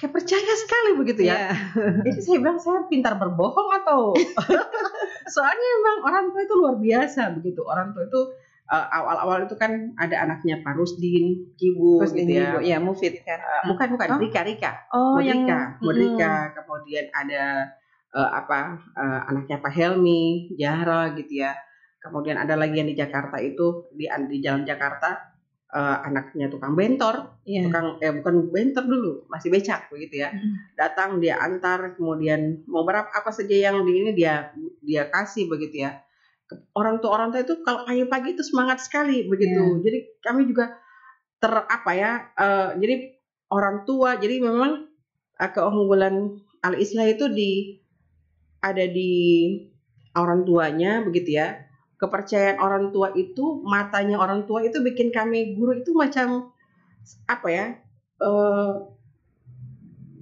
[0.00, 1.36] kayak percaya sekali begitu ya.
[1.36, 1.50] Iya.
[2.08, 4.16] jadi saya bilang saya pintar berbohong atau?
[5.34, 7.60] Soalnya memang orang tua itu luar biasa begitu.
[7.68, 8.20] Orang tua itu
[8.70, 12.54] uh, awal-awal itu kan ada anaknya Pak Rusdin, Kibu gitu ini, ya.
[12.54, 13.42] Bu, ya Mufid kan.
[13.42, 14.18] Uh, bukan bukan Oh.
[14.22, 14.72] Rika Rika.
[14.94, 16.52] Oh, yang Modrika, Modrika, Mm.
[16.56, 17.44] kemudian ada
[18.10, 21.54] eh, apa eh, anaknya Pak Helmi, Jahra gitu ya.
[22.00, 25.30] Kemudian ada lagi yang di Jakarta itu di di Jalan Jakarta
[25.70, 27.70] eh, anaknya tukang bentor, Iya.
[27.70, 30.34] tukang eh bukan bentor dulu, masih becak begitu ya.
[30.34, 30.54] Mm.
[30.74, 34.50] Datang dia antar, kemudian mau berapa apa saja yang di ini dia
[34.82, 36.02] dia kasih begitu ya.
[36.74, 39.78] Orang tua orang tua itu kalau pagi-pagi itu semangat sekali begitu.
[39.78, 39.82] Iya.
[39.84, 40.74] Jadi kami juga
[41.40, 42.10] ter apa ya?
[42.36, 42.94] eh, jadi
[43.50, 44.86] orang tua, jadi memang
[45.36, 47.80] eh, keunggulan al islah itu di
[48.60, 49.12] ada di
[50.12, 51.64] orang tuanya begitu ya
[51.96, 56.52] kepercayaan orang tua itu matanya orang tua itu bikin kami guru itu macam
[57.24, 57.66] apa ya
[58.20, 58.72] eh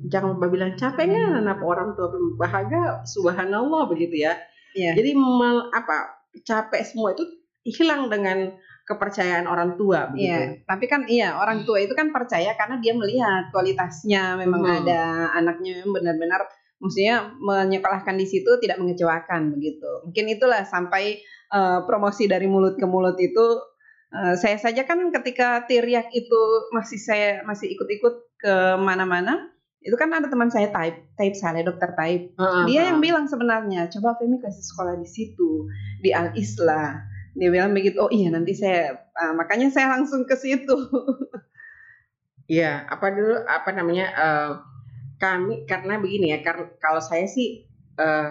[0.07, 4.39] jangan bilang capek kan anak orang tua bahagia subhanallah begitu ya
[4.77, 4.95] Iya.
[4.95, 7.25] jadi mel- apa capek semua itu
[7.65, 8.55] hilang dengan
[8.89, 12.97] kepercayaan orang tua begitu Iya, tapi kan iya orang tua itu kan percaya karena dia
[12.97, 14.77] melihat kualitasnya memang Hmm.
[14.81, 15.01] ada
[15.37, 16.49] anaknya yang benar-benar
[16.81, 20.09] maksudnya menyekolahkan di situ tidak mengecewakan begitu.
[20.09, 21.21] Mungkin itulah sampai
[21.53, 23.47] eh, promosi dari mulut ke mulut itu
[24.15, 26.41] eh, saya saja kan ketika Tiriak itu
[26.73, 31.95] masih saya masih ikut-ikut ke mana-mana itu kan ada teman saya Taib, Taib Saleh, dokter
[31.95, 32.35] Taib.
[32.35, 35.71] Heeh, Dia yang bilang sebenarnya, coba Femi kasih sekolah di situ,
[36.03, 36.99] di Al Islah.
[37.39, 40.75] Dia bilang begitu, oh iya nanti saya, ah, makanya saya langsung ke situ.
[42.49, 44.53] Iya, apa dulu apa namanya eh,
[45.21, 47.69] kami karena begini ya, karena kalau saya sih
[48.01, 48.29] eh,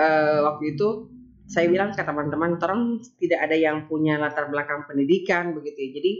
[0.00, 1.12] eh, waktu itu
[1.44, 5.90] saya bilang ke teman-teman, orang tidak ada yang punya latar belakang pendidikan begitu ya.
[6.00, 6.12] Jadi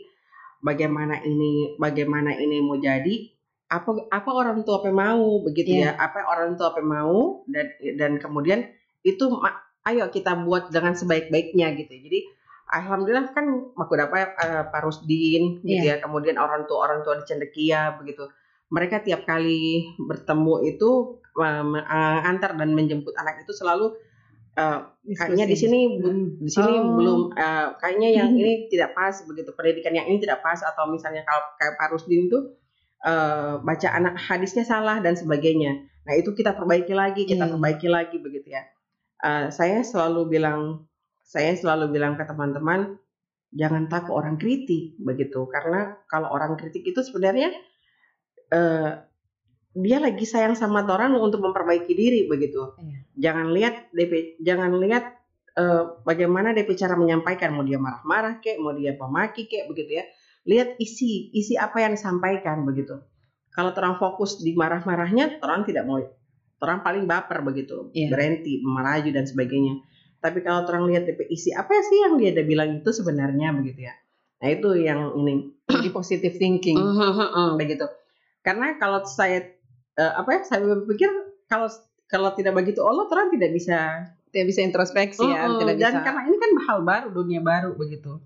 [0.60, 3.35] bagaimana ini bagaimana ini mau jadi
[3.66, 5.98] apa apa orang tua apa mau begitu ya, Iya.
[5.98, 7.66] apa orang tua apa mau dan
[7.98, 8.62] dan kemudian
[9.02, 9.26] itu
[9.84, 11.90] ayo kita buat dengan sebaik-baiknya gitu.
[11.90, 12.18] Jadi
[12.68, 17.24] alhamdulillah kan aku dapat eh, Pak Rusdin gitu ya, kemudian orang tua orang tua di
[17.26, 18.26] Cendekia begitu.
[18.66, 20.90] Mereka tiap kali bertemu itu
[21.38, 23.94] eh, me- eh, antar dan menjemput anak itu selalu
[24.54, 24.78] eh,
[25.12, 26.38] kayaknya di sini Hmm.
[26.38, 26.94] di sini Oh.
[26.98, 28.38] belum eh, kayaknya yang Hmm.
[28.42, 32.30] ini tidak pas begitu pendidikan yang ini tidak pas atau misalnya kalau kayak Pak Rusdin
[33.04, 35.84] eh, baca anak hadisnya salah dan sebagainya.
[36.06, 37.52] Nah itu kita perbaiki lagi, kita Iya.
[37.58, 38.62] perbaiki lagi begitu ya.
[39.24, 40.86] Eh, saya selalu bilang,
[41.26, 42.96] saya selalu bilang ke teman-teman,
[43.52, 47.50] jangan takut orang kritik begitu, karena kalau orang kritik itu sebenarnya
[48.54, 48.90] eh,
[49.76, 52.72] dia lagi sayang sama orang untuk memperbaiki diri begitu.
[52.80, 52.98] Iya.
[53.16, 55.04] Jangan lihat DP, jangan lihat
[55.56, 60.04] eh, bagaimana DP cara menyampaikan, mau dia marah-marah kek, mau dia pemaki kek begitu ya.
[60.46, 63.02] Lihat isi, isi apa yang disampaikan begitu.
[63.50, 65.98] Kalau orang fokus di marah-marahnya, orang tidak mau,
[66.60, 68.12] orang paling baper begitu, Iya.
[68.12, 69.80] berhenti, melaju dan sebagainya.
[70.16, 73.84] Tapi kalau orang lihat DP isi apa sih yang dia ada bilang itu sebenarnya begitu
[73.84, 73.94] ya.
[74.38, 76.78] Nah itu yang ini Jadi positive thinking.
[76.78, 77.84] Mhm, begitu.
[78.40, 79.42] Karena kalau saya
[79.96, 81.08] eh, apa ya saya berpikir
[81.48, 81.66] kalau
[82.06, 83.78] kalau tidak begitu Allah orang tidak bisa
[84.26, 86.04] Tidak bisa introspeksi ya, Mhm, tidak dan bisa.
[86.04, 88.20] karena ini kan hal baru dunia baru begitu.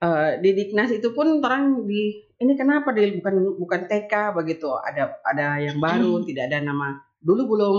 [0.00, 5.20] Eh, di Diknas itu pun orang di ini kenapa dia bukan bukan TK begitu ada
[5.20, 7.76] ada yang baru tidak ada nama dulu belum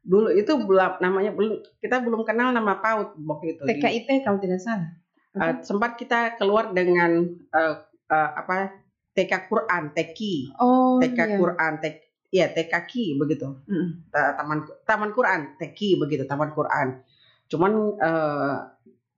[0.00, 4.38] dulu itu belum namanya belum kita belum kenal nama PAUD waktu itu Di- TKIT kalau
[4.38, 4.94] tidak salah.
[5.30, 7.74] Eh, sempat kita keluar dengan eh,
[8.06, 8.70] eh, apa
[9.10, 10.20] TK Quran, TK,
[10.54, 11.34] Oh, TK iya.
[11.34, 11.96] Quran, TK,
[12.30, 13.58] ya TK Ki begitu.
[13.66, 14.06] Mm.
[14.06, 17.02] Ta- Taman Taman Quran, TK begitu, Taman Quran.
[17.50, 18.56] Cuman eh,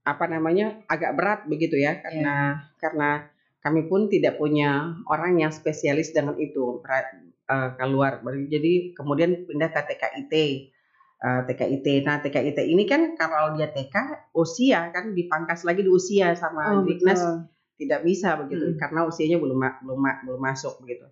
[0.02, 3.10] apa namanya agak berat begitu ya karena karena
[3.62, 6.82] kami pun tidak punya orang yang spesialis dengan itu
[7.46, 8.18] eh, keluar.
[8.26, 10.34] Jadi kemudian pindah ke TKIT.
[11.22, 11.86] Eh, TKIT.
[12.02, 13.94] Nah, TKIT ini kan kalau dia TK
[14.34, 17.46] usia kan dipangkas lagi di usia sama Oh, betul.
[17.78, 18.78] tidak bisa begitu Mm.
[18.78, 21.06] karena usianya belum ma- belum ma- belum masuk begitu.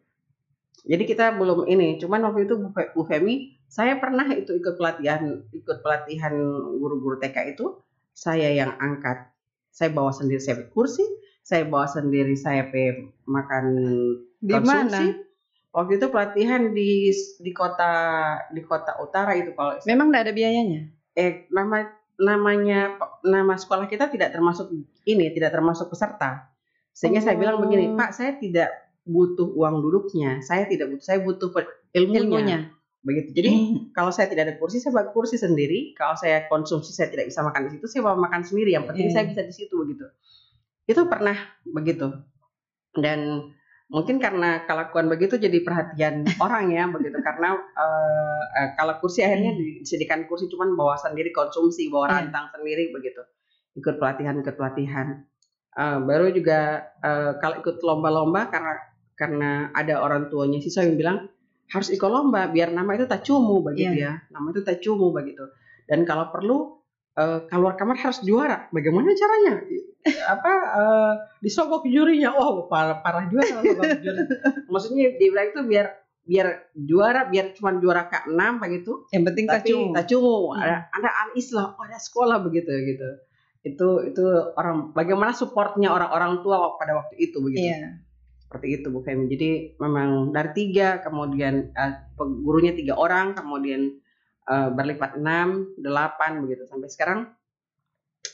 [0.87, 5.79] Jadi kita belum ini, cuman waktu itu Bu Femi, saya pernah itu ikut pelatihan ikut
[5.85, 6.35] pelatihan
[6.81, 7.79] guru-guru TK itu,
[8.21, 9.33] saya yang angkat.
[9.73, 11.01] Saya bawa sendiri saya kursi,
[11.41, 13.65] saya bawa sendiri saya pe makan
[14.39, 14.69] Di konsumsi.
[14.69, 15.01] mana?
[15.71, 17.93] Waktu itu pelatihan di di kota
[18.51, 20.81] di kota utara itu kalau Memang tidak ada biayanya.
[21.13, 21.87] eh nama
[22.19, 24.69] namanya nama sekolah kita tidak termasuk
[25.05, 26.53] ini tidak termasuk peserta
[26.93, 27.97] sehingga saya bilang begini Oh.
[27.97, 28.69] pak saya tidak
[29.03, 31.49] butuh uang duduknya saya tidak butuh saya butuh
[31.97, 32.59] ilmunya, Ilmunya.
[33.01, 33.33] Begitu.
[33.33, 33.51] Jadi
[33.97, 35.97] kalau saya tidak ada kursi saya bawa kursi sendiri.
[35.97, 38.77] Kalau saya konsumsi saya tidak bisa makan di situ saya bawa makan sendiri.
[38.77, 39.15] Yang penting Iya.
[39.17, 40.07] saya bisa di situ begitu
[40.85, 42.11] itu pernah begitu.
[42.91, 43.47] Dan
[43.87, 47.15] mungkin karena kelakuan begitu jadi perhatian orang ya begitu.
[47.23, 52.15] Karena eh, kalau kursi akhirnya disediakan kursi cuman bawa sendiri konsumsi bawa Iya.
[52.27, 53.23] rantang sendiri begitu.
[53.79, 55.25] Ikut pelatihan ikut pelatihan.
[55.71, 58.75] Uh, baru juga uh, kalau ikut lomba-lomba karena
[59.15, 61.19] karena ada orang tuanya siswa yang bilang
[61.71, 64.27] harus ikut lomba biar nama itu tak cumu begitu yeah.
[64.27, 65.47] ya nama itu tak cumu begitu.
[65.87, 66.59] Dan kalau perlu
[67.19, 68.67] uh, keluar kamar harus juara.
[68.75, 69.55] Bagaimana caranya?
[70.35, 72.35] Apa uh, disogok jurinya.
[72.35, 73.47] Wow parah, parah juga
[74.05, 74.23] juri.
[74.67, 75.87] Maksudnya dia bilang itu biar
[76.21, 79.07] biar juara biar cuma juara ke enam begitu.
[79.15, 80.55] Yang penting tapi tak cumu.
[80.55, 80.63] Hmm.
[80.63, 83.11] ada ada al islam ada sekolah begitu gitu
[83.61, 84.25] itu itu
[84.57, 87.69] orang bagaimana supportnya orang-orang tua pada waktu itu begitu.
[87.69, 88.10] Yeah
[88.51, 89.31] seperti itu Bu Femi.
[89.31, 94.03] Jadi memang dari tiga, kemudian uh, gurunya tiga orang, kemudian
[94.51, 97.21] uh, berlipat enam, delapan begitu sampai sekarang.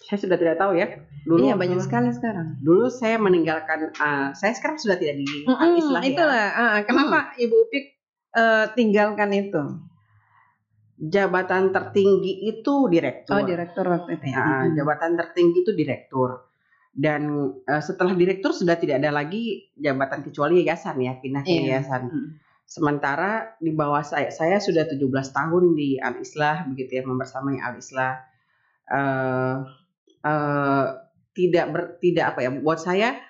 [0.09, 1.05] Saya sudah tidak tahu ya.
[1.29, 2.57] Dulu iya banyak sekali sekarang.
[2.65, 6.09] Dulu saya meninggalkan, uh, saya sekarang sudah tidak di mm -hmm, Islah ya.
[6.09, 7.45] Itulah, uh, kenapa mm.
[7.45, 7.85] Ibu Upik
[8.33, 9.63] uh, tinggalkan itu?
[10.97, 13.37] Jabatan tertinggi itu direktur.
[13.37, 14.41] Oh direktur waktu itu ya.
[14.41, 16.46] Uh, jabatan tertinggi itu direktur
[16.97, 21.77] dan uh, setelah direktur sudah tidak ada lagi jabatan kecuali yayasan ya pindah ke yeah.
[21.77, 22.09] yayasan.
[22.09, 22.29] Mm.
[22.67, 27.77] Sementara di bawah saya saya sudah 17 tahun di Al Islah begitu ya membersamai Al
[27.77, 28.17] Islah
[28.91, 29.57] uh,
[30.25, 30.85] uh,
[31.37, 33.21] tidak ber, tidak apa ya buat saya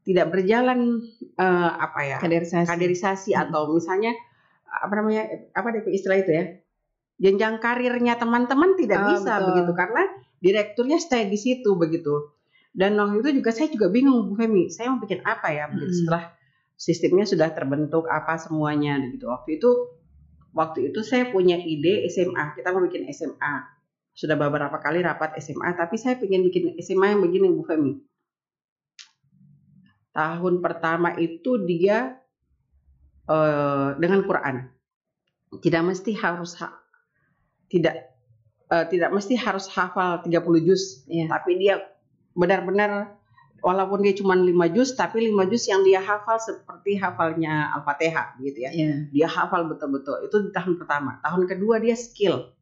[0.00, 1.04] tidak berjalan
[1.36, 3.42] uh, apa ya kaderisasi, kaderisasi hmm.
[3.46, 4.16] atau misalnya
[4.64, 6.44] apa namanya apa deh istilah itu ya
[7.20, 9.46] jenjang karirnya teman-teman tidak oh, bisa betul.
[9.52, 10.02] begitu karena
[10.40, 12.32] direkturnya stay di situ begitu
[12.70, 15.90] dan waktu itu juga saya juga bingung Bu Femi, saya mau bikin apa ya begitu
[15.90, 15.98] hmm.
[16.06, 16.24] setelah
[16.78, 19.26] sistemnya sudah terbentuk apa semuanya gitu.
[19.26, 19.70] Waktu itu
[20.54, 23.78] waktu itu saya punya ide SMA, kita mau bikin SMA.
[24.14, 27.98] Sudah beberapa kali rapat SMA, tapi saya ingin bikin SMA yang begini Bu Femi.
[30.14, 32.18] Tahun pertama itu dia
[33.26, 34.70] uh, dengan Quran.
[35.50, 36.70] Tidak mesti harus ha
[37.70, 38.14] tidak
[38.70, 41.30] uh, tidak mesti harus hafal 30 juz, yeah.
[41.30, 41.78] tapi dia
[42.34, 43.20] benar-benar
[43.60, 48.58] walaupun dia cuma lima juz tapi lima juz yang dia hafal seperti hafalnya Al-Fatihah gitu
[48.64, 48.70] ya.
[48.72, 48.96] Yeah.
[49.12, 50.26] Dia hafal betul-betul.
[50.26, 51.20] Itu di tahun pertama.
[51.20, 52.52] Tahun kedua dia skill.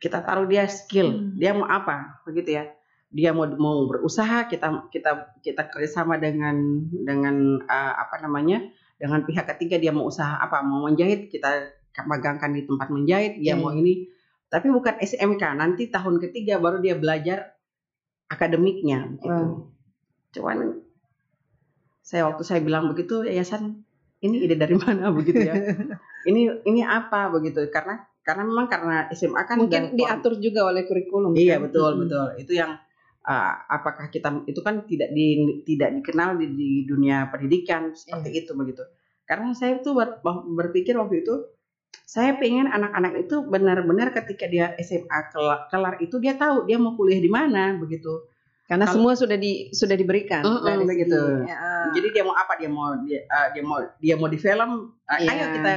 [0.00, 1.12] Kita taruh dia skill.
[1.12, 1.36] Hmm.
[1.36, 2.20] Dia mau apa?
[2.24, 2.64] Begitu ya.
[3.10, 8.62] Dia mau mau berusaha, kita kita kita kerjasama dengan dengan uh, apa namanya?
[9.00, 10.60] dengan pihak ketiga dia mau usaha apa?
[10.60, 11.72] Mau menjahit, kita
[12.04, 13.58] magangkan di tempat menjahit, dia yeah.
[13.58, 14.12] mau ini.
[14.52, 15.40] Tapi bukan SMK.
[15.56, 17.56] Nanti tahun ketiga baru dia belajar
[18.30, 19.28] akademiknya gitu.
[19.28, 19.68] Hmm.
[20.30, 20.58] Cuman
[22.00, 23.82] saya waktu saya bilang begitu yayasan
[24.22, 25.54] ini ide dari mana begitu ya.
[26.30, 31.34] ini ini apa begitu karena karena memang karena SMA kan mungkin diatur juga oleh kurikulum.
[31.34, 31.66] Iya kan?
[31.66, 32.00] betul hmm.
[32.06, 32.26] betul.
[32.38, 32.78] Itu yang
[33.26, 38.40] uh, apakah kita itu kan tidak di tidak dikenal di, di dunia pendidikan seperti yeah.
[38.46, 38.84] itu begitu.
[39.26, 41.34] Karena saya tuh ber, berpikir waktu itu
[42.10, 46.98] saya pengen anak-anak itu benar-benar ketika dia SMA kelar, kelar itu dia tahu dia mau
[46.98, 48.26] kuliah di mana begitu.
[48.66, 51.42] Karena Kalo, semua sudah di sudah diberikan uh, uh, begitu.
[51.42, 51.90] Ya.
[51.94, 52.58] Jadi dia mau apa?
[52.58, 54.94] Dia mau dia, uh, dia mau dia mau di film.
[55.06, 55.34] Uh, yeah.
[55.34, 55.72] Ayo kita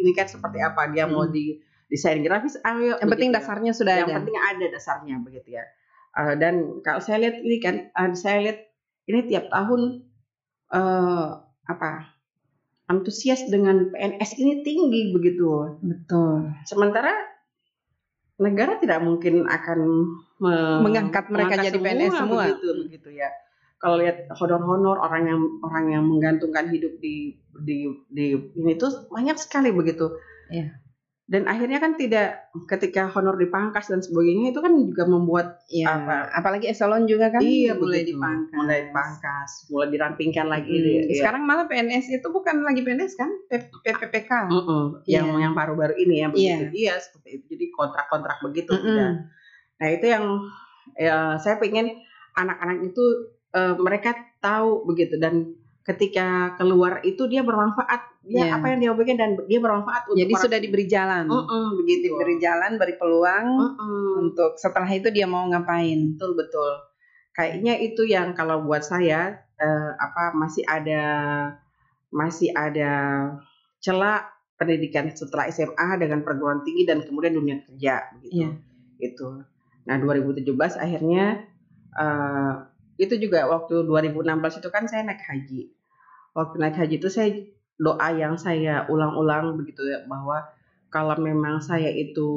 [0.00, 0.92] ini kan seperti apa?
[0.92, 1.12] Dia hmm.
[1.12, 1.60] mau di
[1.92, 2.56] desain grafis.
[2.64, 2.96] Ayo.
[3.00, 4.18] Yang penting dasarnya sudah Yang ada.
[4.24, 5.64] penting ada dasarnya begitu ya.
[6.16, 8.58] Uh, dan kalau saya lihat ini kan, uh, saya lihat
[9.08, 10.08] ini tiap tahun
[10.72, 11.28] uh,
[11.68, 12.17] apa
[12.88, 15.78] antusias dengan PNS ini tinggi begitu.
[15.84, 16.52] Betul.
[16.64, 17.12] Sementara
[18.38, 19.78] negara tidak mungkin akan
[20.38, 23.30] me mengangkat mereka jadi semua, PNS semua begitu begitu ya.
[23.78, 29.38] Kalau lihat honor-honor orang yang orang yang menggantungkan hidup di di di ini tuh banyak
[29.38, 30.18] sekali begitu.
[30.50, 30.87] Iya
[31.28, 36.32] dan akhirnya kan tidak ketika honor dipangkas dan sebagainya itu kan juga membuat ya, apa
[36.32, 41.12] apalagi eselon juga kan iya mulai dipangkas mulai dipangkas mulai dirampingkan lagi hmm.
[41.12, 41.20] ya.
[41.20, 43.28] sekarang malah PNS itu bukan lagi PNS kan
[43.84, 45.04] PPPK -uh.
[45.04, 45.44] yang yeah.
[45.44, 46.72] yang baru-baru ini ya begitu yeah.
[46.72, 49.12] iya seperti itu jadi kontrak-kontrak begitu uh -uh.
[49.84, 50.24] nah itu yang
[50.96, 51.92] ya, saya pengen
[52.40, 53.04] anak-anak itu
[53.52, 55.57] uh, mereka tahu begitu dan
[55.88, 58.20] ketika keluar itu dia bermanfaat.
[58.28, 58.60] Dia yeah.
[58.60, 61.24] apa yang dia bikin dan dia bermanfaat untuk jadi sudah diberi jalan.
[61.32, 62.12] Uh -uh, begitu.
[62.12, 64.08] Diberi jalan beri peluang uh -uh.
[64.20, 66.12] untuk setelah itu dia mau ngapain.
[66.12, 66.72] Betul betul.
[67.32, 71.04] Kayaknya itu yang kalau buat saya uh, apa masih ada
[72.12, 72.92] masih ada
[73.80, 74.28] celah
[74.60, 78.44] pendidikan setelah SMA dengan perguruan tinggi dan kemudian dunia kerja begitu.
[78.44, 78.52] Yeah.
[79.00, 79.40] itu.
[79.88, 81.48] Nah 2017 akhirnya
[81.96, 82.68] uh,
[83.00, 85.77] itu juga waktu 2016 itu kan saya naik haji
[86.36, 87.30] waktu naik haji itu saya
[87.78, 90.42] doa yang saya ulang-ulang begitu ya bahwa
[90.88, 92.28] kalau memang saya itu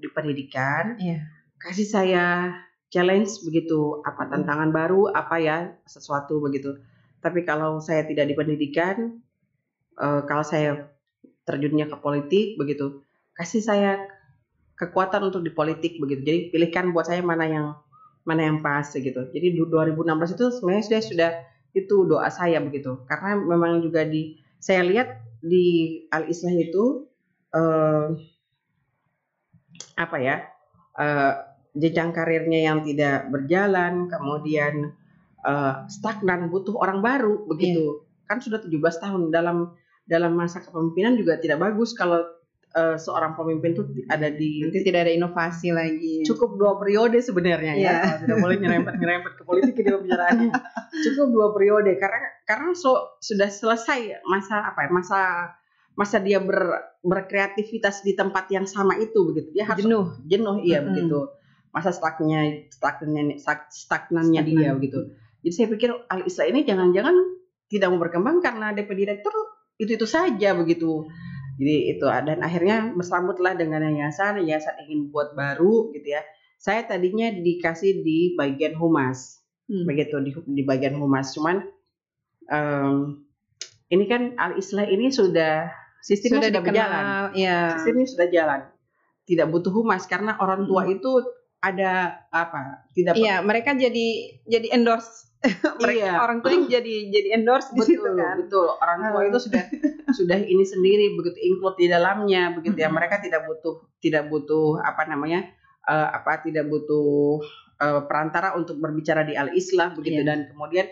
[0.00, 1.28] di pendidikan, yeah.
[1.60, 2.24] kasih saya
[2.88, 4.30] challenge begitu apa hmm.
[4.32, 6.80] tantangan baru apa ya sesuatu begitu.
[7.20, 9.20] Tapi kalau saya tidak di pendidikan,
[10.00, 10.88] uh, kalau saya
[11.44, 13.04] terjunnya ke politik begitu,
[13.36, 13.92] kasih saya
[14.78, 16.24] kekuatan untuk di politik begitu.
[16.24, 17.66] Jadi pilihkan buat saya mana yang
[18.24, 19.28] mana yang pas gitu.
[19.32, 21.30] Jadi du- 2016 itu sebenarnya sudah sudah
[21.74, 23.04] itu doa saya begitu.
[23.08, 25.08] Karena memang juga di saya lihat
[25.42, 27.06] di Al Islah itu
[27.54, 28.06] eh,
[29.98, 30.46] apa ya
[30.98, 31.32] eh,
[31.78, 34.94] jenjang karirnya yang tidak berjalan, kemudian
[35.44, 38.04] eh, stagnan, butuh orang baru begitu.
[38.28, 39.72] Kan sudah 17 tahun dalam
[40.08, 42.24] dalam masa kepemimpinan juga tidak bagus kalau
[42.70, 46.22] eh, seorang pemimpin itu ada di Nanti tidak ada inovasi lagi.
[46.22, 47.96] cukup dua periode sebenarnya ya Iya.
[47.98, 50.50] kalau tidak boleh nyerempet nyerempet ke politik di pembicaraannya
[51.04, 55.20] cukup dua periode karena karena so, sudah selesai masa apa ya masa
[55.92, 60.14] masa dia ber, berkreativitas di tempat yang sama itu begitu dia harus Jenuh.
[60.24, 60.88] jenuh iya Mm-mm.
[60.88, 61.20] begitu
[61.68, 64.58] masa stucknya stucknya stag- stagnannya Stagnan.
[64.62, 65.00] dia begitu
[65.40, 67.16] jadi saya pikir al ini jangan-jangan
[67.68, 69.34] tidak mau berkembang karena DP direktur
[69.76, 71.06] itu itu saja begitu
[71.58, 76.22] jadi itu dan akhirnya bersambutlah dengan yayasan yayasan ingin buat baru gitu ya
[76.58, 79.84] saya tadinya dikasih di bagian humas Hmm.
[79.84, 81.60] begitu di, di bagian humas cuman
[82.48, 83.20] em,
[83.92, 85.68] ini kan al islah ini sudah
[86.00, 87.60] sistemnya Sudah sudah, berjalan dikenal, ya.
[87.76, 88.60] sistemnya sudah jalan
[89.28, 91.20] tidak butuh humas karena orang tua itu
[91.60, 95.27] ada apa tidak Iya, mereka jadi jadi endorse.
[95.82, 96.14] mereka Iya.
[96.18, 98.36] orang tua yang jadi jadi endorse di situ betul kan.
[98.42, 98.68] betul.
[98.82, 99.62] Orang tua itu sudah
[100.10, 102.90] sudah ini sendiri begitu include di dalamnya begitu ya.
[102.90, 105.46] Mereka tidak butuh tidak butuh apa namanya
[105.86, 107.38] eh, apa tidak butuh
[107.78, 110.22] eh, perantara untuk berbicara di al islah begitu.
[110.22, 110.26] Iya.
[110.26, 110.86] dan kemudian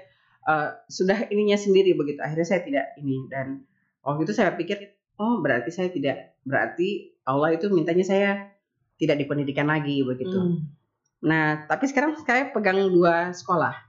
[0.47, 2.23] eh, sudah ininya sendiri begitu.
[2.23, 3.27] Akhirnya saya tidak ini.
[3.27, 3.67] Dan
[4.07, 4.79] waktu itu saya pikir
[5.19, 8.31] oh berarti saya tidak berarti Allah itu mintanya saya
[8.97, 10.39] tidak di pendidikan lagi begitu.
[10.39, 10.71] Hmm.
[11.17, 13.86] nah tapi sekarang saya pegang dua sekolah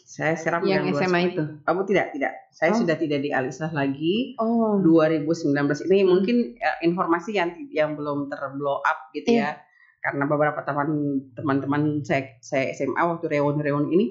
[0.00, 1.42] saya sekarang Yang dua SMA itu.
[1.60, 2.32] Kamu tidak, tidak.
[2.50, 2.78] Saya Oh.
[2.78, 4.36] sudah tidak di Al Islah lagi.
[4.36, 4.78] Oh.
[4.78, 5.50] 2019
[5.84, 6.08] ini Hmm.
[6.08, 9.40] mungkin eh, informasi yang yang belum terblow up gitu Iya.
[9.40, 9.50] ya.
[9.98, 10.88] Karena beberapa teman
[11.32, 14.06] teman-teman saya saya SMA waktu reuni-reuni ini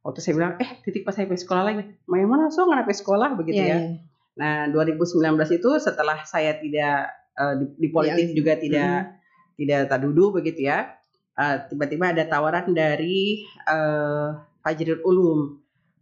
[0.00, 1.86] waktu saya bilang eh titik pas saya pe sekolah lagi.
[2.04, 3.78] Mau yang mana so nggak pe sekolah begitu Iya, ya.
[3.78, 3.90] iya.
[4.32, 5.20] Nah 2019
[5.52, 9.12] itu setelah saya tidak eh, di, di politik Al- juga tidak Hmm.
[9.56, 10.98] tidak tadudu begitu ya.
[11.32, 14.28] Eh, tiba-tiba ada tawaran dari eh,
[14.60, 15.40] Fajrul Ulum.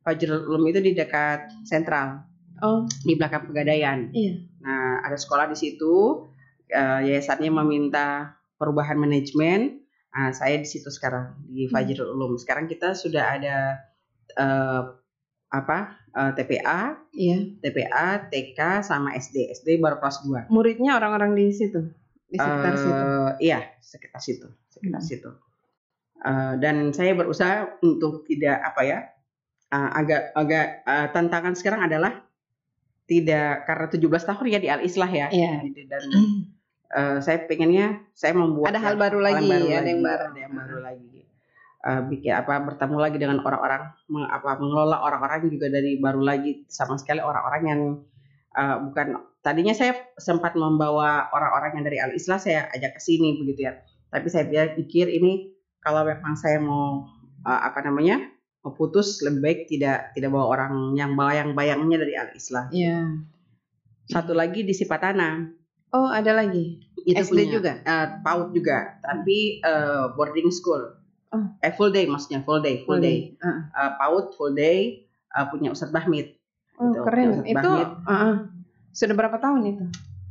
[0.02, 2.24] Fajrul Ulum itu di dekat sentral
[2.58, 4.10] Oh, di belakang pegadaian.
[4.10, 4.34] Iya.
[4.58, 6.26] Nah, ada sekolah di situ.
[6.68, 9.80] eh, yayasannya meminta perubahan manajemen.
[10.10, 11.72] Nah, saya di situ sekarang di Hmm.
[11.72, 12.36] Fajrul Ulum.
[12.36, 13.56] Sekarang kita sudah ada
[14.34, 14.82] eh,
[15.48, 15.78] apa
[16.12, 17.40] eh, TPA, iya.
[17.56, 19.48] TPA, TK sama SD.
[19.48, 20.52] SD baru kelas 2.
[20.52, 21.88] Muridnya orang-orang di situ,
[22.26, 23.04] di sekitar Eh, situ.
[23.40, 25.08] Iya, sekitar situ, sekitar Hmm.
[25.08, 25.30] situ.
[26.18, 28.98] Eh, dan saya berusaha untuk tidak apa ya,
[29.70, 32.26] eh, agak agak eh, tantangan sekarang adalah
[33.06, 35.28] tidak karena 17 tahun ya di Al Islah ya.
[35.30, 36.02] Jadi, Dan
[36.98, 40.24] eh, saya pengennya saya membuat Ada hal baru lagi, baru ada yang baru.
[40.34, 41.18] ada yang baru lagi.
[41.78, 46.66] Eh, bikin apa bertemu lagi dengan orang-orang meng- apa mengelola orang-orang juga dari baru lagi
[46.66, 47.80] sama sekali orang-orang yang
[48.58, 53.38] eh, bukan tadinya saya sempat membawa orang-orang yang dari Al Islah saya ajak ke sini
[53.38, 53.78] begitu ya.
[54.10, 55.54] Tapi saya pikir ini
[55.88, 57.08] kalau memang saya mau
[57.42, 58.20] eh, apa namanya
[58.60, 62.68] mau putus lebih baik tidak tidak bawa orang yang bayang-bayangnya dari Al Islah.
[62.68, 63.24] Iya.
[64.04, 65.48] Satu lagi di Sipatana
[65.88, 66.84] Oh, ada lagi.
[67.00, 67.72] itu SD punya, juga?
[67.80, 70.84] eh, PAUD juga, tapi eh, boarding school.
[71.32, 71.44] Oh.
[71.64, 73.32] Eh full day maksudnya full day, full day.
[73.40, 73.60] Heeh.
[73.72, 76.36] Eh, PAUD full day eh, punya Ustadz Bahmid.
[76.76, 77.40] Oh, Gitu, keren.
[77.40, 77.70] Ustadz Itu
[78.04, 78.34] heeh.
[78.92, 79.84] sudah berapa tahun itu?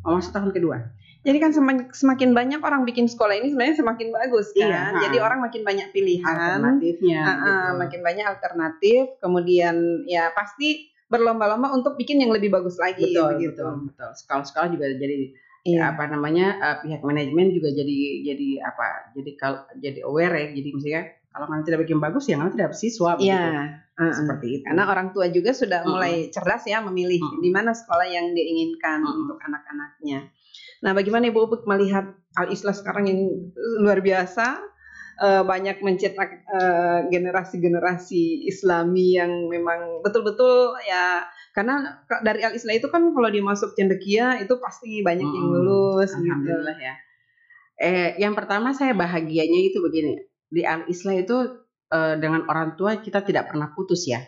[0.05, 0.77] Oh, masuk tahun kedua.
[1.25, 1.51] Jadi kan
[1.91, 4.69] semakin, banyak orang bikin sekolah ini sebenarnya semakin bagus kan.
[4.69, 4.99] Iya, ha.
[5.07, 7.21] Jadi orang makin banyak pilihan, Alternatifnya.
[7.23, 7.71] Ah, gitu.
[7.83, 9.01] makin banyak alternatif.
[9.19, 9.75] Kemudian
[10.07, 13.63] ya pasti berlomba-lomba untuk bikin yang lebih bagus lagi betul, begitu.
[13.63, 14.09] betul, betul.
[14.15, 15.31] Sekolah-sekolah juga jadi
[15.67, 15.83] Iya.
[15.91, 19.11] apa namanya eh, pihak manajemen juga jadi jadi apa?
[19.19, 20.47] Jadi kalau jadi aware ya.
[20.55, 23.35] Jadi misalnya kalau nanti tidak bikin bagus ya nanti tidak siswa begitu.
[23.35, 23.83] Iya.
[23.99, 24.13] ah.
[24.15, 24.63] Seperti itu.
[24.63, 27.43] Karena orang tua juga sudah mulai cerdas ya memilih Mm-mm.
[27.43, 30.31] di mana sekolah yang diinginkan untuk anak-anaknya.
[30.85, 33.21] Nah, bagaimana Ibu Upuk melihat Al Islah sekarang yang
[33.81, 34.61] luar biasa
[35.25, 41.25] eh, banyak mencetak eh, generasi-generasi Islami yang memang betul-betul ya
[41.57, 45.65] karena dari Al Islah itu kan kalau dimasuk cendekia itu pasti banyak yang Mm-mm.
[45.65, 46.29] lulus gitu.
[46.29, 46.95] Alhamdulillah ya.
[47.77, 50.21] Eh, yang pertama saya bahagianya itu begini.
[50.49, 54.21] Di Al Islah itu eh, dengan orang tua kita tidak pernah putus ya.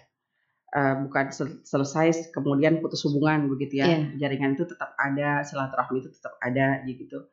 [0.70, 3.90] Eh, bukan sel- selesai kemudian putus hubungan begitu ya.
[3.90, 4.00] Iya.
[4.22, 7.26] Jaringan itu tetap ada, silaturahmi itu tetap ada gitu.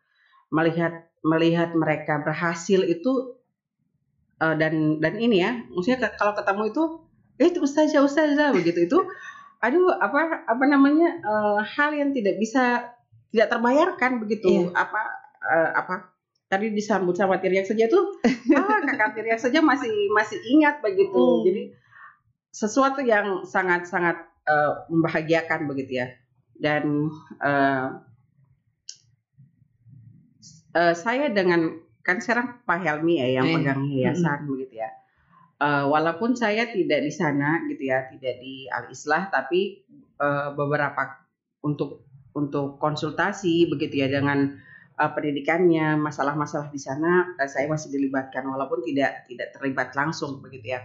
[0.49, 3.37] Melihat melihat mereka berhasil itu
[4.39, 6.83] eh, dan dan ini ya, maksudnya ke- kalau ketemu itu
[7.37, 8.99] eh itu ustazah ustazah begitu itu
[9.59, 12.93] aduh apa apa namanya eh, hal yang tidak bisa
[13.29, 14.73] tidak terbayarkan begitu Iya.
[14.73, 15.03] apa
[15.43, 15.95] eh, apa
[16.47, 18.17] tadi disambut sama Tiriak saja tuh
[18.57, 21.45] ah kakak Tiriak saja masih masih ingat begitu Hmm.
[21.45, 21.63] jadi
[22.57, 24.17] sesuatu yang sangat sangat
[24.49, 26.09] eh, membahagiakan begitu ya.
[26.57, 27.13] Dan
[27.45, 27.89] eh,
[30.73, 34.89] eh, saya dengan kan sekarang Pak Helmi ya yang Eh, pegang yayasan begitu ya.
[35.61, 39.85] Eh, walaupun saya tidak di sana gitu ya tidak di Al Islah tapi
[40.17, 41.29] eh, beberapa
[41.61, 44.61] untuk untuk konsultasi begitu ya dengan
[45.01, 50.77] uh, pendidikannya, masalah-masalah di sana uh, saya masih dilibatkan walaupun tidak tidak terlibat langsung begitu
[50.77, 50.85] ya.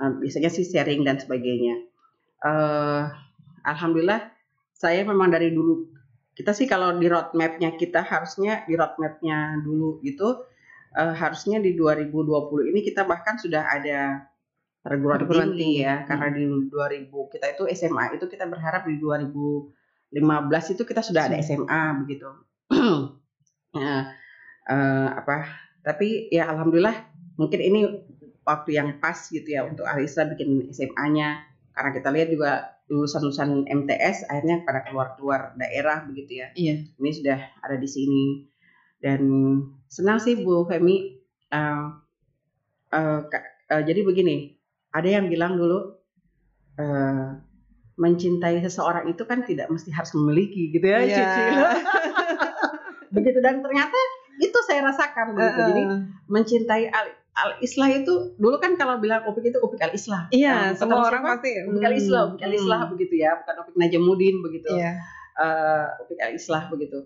[0.00, 1.84] Uh, biasanya sih sharing dan sebagainya.
[2.40, 3.12] Uh,
[3.68, 4.32] Alhamdulillah
[4.72, 5.92] saya memang dari dulu
[6.32, 10.40] kita sih kalau di roadmapnya kita harusnya di roadmapnya dulu gitu
[10.96, 14.30] uh, harusnya di 2020 ini kita bahkan sudah ada
[14.80, 20.82] perguruan tinggi ya karena di 2000 kita itu SMA itu kita berharap di 2015 itu
[20.88, 22.28] kita sudah ada SMA begitu.
[23.70, 24.02] Nah,
[24.66, 25.46] eh, apa?
[25.86, 27.06] Tapi ya alhamdulillah
[27.38, 27.86] mungkin ini
[28.50, 32.50] waktu yang pas gitu ya untuk Alisa bikin SMA-nya karena kita lihat juga
[32.90, 36.50] lulusan-lulusan MTS akhirnya pada keluar-keluar daerah begitu ya.
[36.58, 36.90] Iya.
[36.98, 38.50] Ini sudah ada di sini
[38.98, 39.22] dan
[39.86, 41.22] senang sih Bu Femi.
[41.50, 41.86] Eh,
[43.30, 44.50] Kak- eh, jadi begini,
[44.90, 45.94] ada yang bilang dulu
[46.74, 47.28] eh,
[47.94, 51.14] mencintai seseorang itu kan tidak mesti harus memiliki gitu ya, Iya.
[51.14, 51.42] Cici.
[53.14, 53.94] begitu dan ternyata
[54.40, 55.60] itu saya rasakan begitu.
[55.70, 56.00] Jadi Heeh.
[56.26, 56.84] mencintai
[57.40, 60.28] al, Islah itu dulu kan kalau bilang Opik itu Opik al Islah.
[60.28, 61.32] Iya, Nah, semua orang siapa?
[61.40, 62.90] pasti Opik al Islah, Opik al Islah Hmm.
[62.92, 64.70] begitu ya, bukan Opik Najamuddin begitu.
[64.70, 64.92] Iya.
[65.34, 66.98] Eh, Opik al Islah begitu.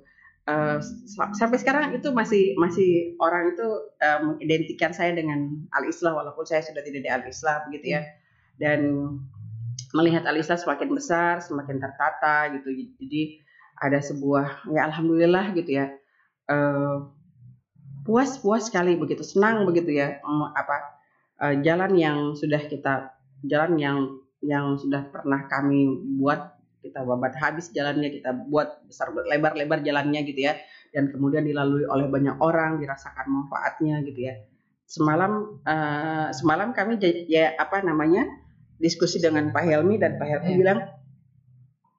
[1.09, 3.65] Sa- sampai sekarang itu masih masih orang itu
[3.97, 8.03] eh, mengidentikan saya dengan al Islah walaupun saya sudah tidak di al Islah begitu ya.
[8.55, 8.81] Dan
[9.91, 12.69] melihat al Islah semakin besar, semakin tertata gitu.
[12.99, 13.41] Jadi
[13.75, 15.87] ada sebuah ya alhamdulillah gitu ya.
[16.45, 16.97] Eh,
[18.05, 20.21] puas puas sekali begitu senang begitu ya
[20.53, 20.77] apa
[21.41, 23.99] eh, jalan yang sudah kita jalan yang
[24.45, 25.89] yang sudah pernah kami
[26.21, 26.53] buat
[26.85, 30.61] kita babat habis jalannya kita buat besar lebar lebar jalannya gitu ya
[30.93, 34.37] dan kemudian dilalui oleh banyak orang dirasakan manfaatnya gitu ya
[34.85, 38.29] semalam eh, semalam kami ya apa namanya
[38.77, 40.59] diskusi dengan Pak Helmi dan Pak Helmi Iya.
[40.61, 40.79] bilang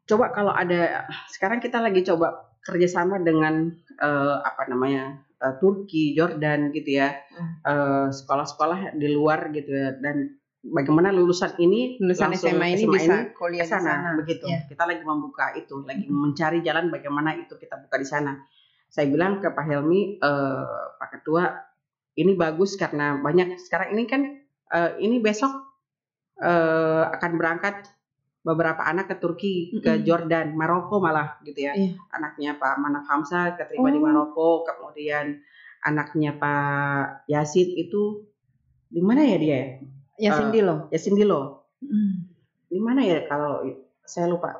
[0.05, 6.73] coba kalau ada sekarang kita lagi coba kerjasama dengan eh, apa namanya eh, Turki, Jordan
[6.73, 7.53] gitu ya, Hmm.
[7.61, 13.61] Eh, sekolah-sekolah di luar gitu ya, dan bagaimana lulusan ini Lulusan SMA ini bisa kuliah
[13.61, 14.09] ke di sana, sana.
[14.17, 14.49] begitu.
[14.49, 14.65] Iya.
[14.65, 18.33] Kita lagi membuka itu, lagi mencari jalan bagaimana itu kita buka di sana.
[18.89, 20.65] Saya bilang ke Pak Helmi, eh,
[20.97, 21.53] Pak Ketua,
[22.17, 24.21] ini bagus karena banyak sekarang ini kan
[24.71, 25.51] eh, ini besok
[26.41, 27.85] eh, akan berangkat
[28.45, 30.05] beberapa anak ke Turki, ke Mm-mm.
[30.05, 31.73] Jordan, Maroko malah gitu ya.
[31.73, 31.97] Iya.
[32.13, 34.05] Anaknya Pak Manaf Hamzah keterima di Oh.
[34.05, 35.41] Maroko, kemudian
[35.81, 38.21] anaknya Pak Yasin itu
[38.85, 39.49] di mana ya dia?
[39.49, 39.65] ya?
[40.15, 40.87] Ya Eh, Cindy loh.
[40.93, 41.65] Yasin Dilo.
[41.81, 42.29] Hmm.
[42.69, 43.65] Di mana ya kalau
[44.05, 44.53] saya lupa.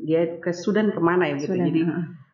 [0.00, 1.52] Dia ke Sudan ke mana ya gitu.
[1.52, 1.84] Jadi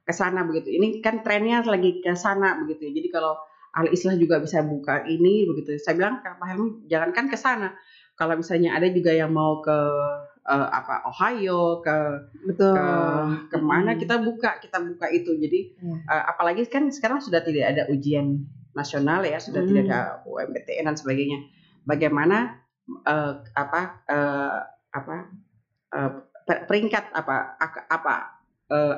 [0.07, 0.71] ke sana begitu.
[0.71, 2.87] Ini kan trennya lagi ke sana begitu.
[2.95, 3.35] Jadi kalau
[3.77, 5.77] Al Islah juga bisa buka ini begitu.
[5.77, 7.75] Saya bilang ke Pak Helmi jangankan ke sana.
[8.17, 9.79] Kalau misalnya ada juga yang mau ke
[10.47, 11.97] eh, apa Ohio, ke
[12.47, 12.71] betul.
[12.73, 12.87] ke
[13.51, 13.99] ke mana Mm.
[13.99, 15.35] kita buka kita buka itu.
[15.37, 15.95] Jadi Iya.
[16.07, 19.69] eh, apalagi kan sekarang sudah tidak ada ujian nasional ya, sudah Hmm.
[19.69, 21.45] tidak ada UMPTN dan sebagainya.
[21.83, 24.59] Bagaimana eh, apa eh,
[24.91, 25.17] apa
[26.47, 27.59] per- peringkat apa
[27.91, 28.15] apa
[28.71, 28.97] eh,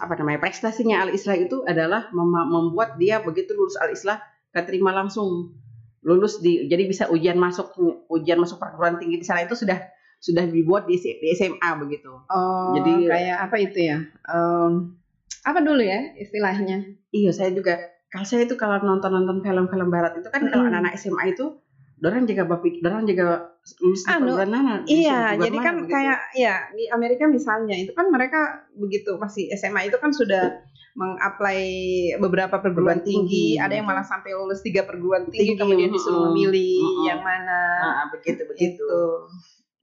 [0.00, 4.18] apa namanya prestasinya Al Islah itu adalah mem- membuat dia begitu lulus Al Islah
[4.50, 5.52] keterima langsung
[6.04, 7.72] lulus di jadi bisa ujian masuk
[8.06, 9.80] ujian masuk perguruan tinggi di sana itu sudah
[10.20, 12.08] sudah dibuat di, di SMA begitu.
[12.28, 13.98] Oh, Jadi- kayak apa itu ya?
[14.24, 14.96] Em,
[15.44, 16.80] apa dulu ya istilahnya?
[17.12, 17.76] Iya, saya juga.
[18.08, 21.60] Kalau saya itu kalau nonton-nonton film-film barat itu kan kalau anak-anak SMA itu
[21.98, 23.40] dorang jaga bapik, dorang di
[24.06, 24.48] Anu, perguruan
[24.86, 25.92] Iya, jadi mana kan begitu.
[25.92, 30.62] kayak ya di Amerika misalnya itu kan mereka begitu masih SMA itu kan sudah
[30.94, 31.62] mengapply
[32.22, 36.30] beberapa perguruan tinggi, tinggi, ada yang malah sampai lulus tiga perguruan tinggi, Tinggi, kemudian disuruh
[36.30, 37.04] memilih mm-mm.
[37.04, 37.60] yang mana.
[37.82, 38.78] Ah, begitu begitu.
[38.78, 39.02] Itu.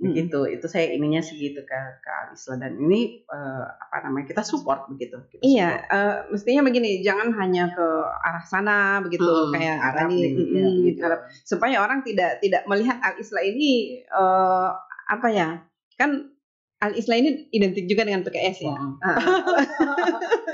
[0.01, 0.39] Begitu.
[0.49, 4.33] Itu saya ininya segitu ke ke Alisla dan ini eh, apa namanya?
[4.33, 5.19] Kita support begitu.
[5.29, 5.93] Kita Iya, support.
[5.93, 7.87] eh, mestinya begini, jangan hanya ke
[8.25, 10.99] arah sana begitu Mm-mm, kayak Arab tadi, nih, ya, mm, begitu.
[11.05, 11.19] Arab.
[11.45, 14.69] supaya orang tidak tidak melihat al Islam ini eh,
[15.05, 15.59] apa ya?
[15.99, 16.33] Kan
[16.81, 18.73] al Islam ini identik juga dengan PKS ya.
[19.05, 19.17] Ah,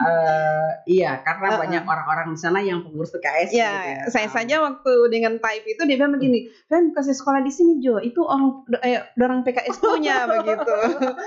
[0.00, 1.60] Eh, iya, karena Uh-uh.
[1.60, 3.52] banyak orang-orang di sana yang pengurus PKS.
[3.52, 4.32] Ya, gitu saya Ah.
[4.32, 8.20] saja waktu dengan type itu dia bilang begini, kan kasih sekolah di sini Jo, itu
[8.20, 10.76] orang eh, orang PKS punya begitu.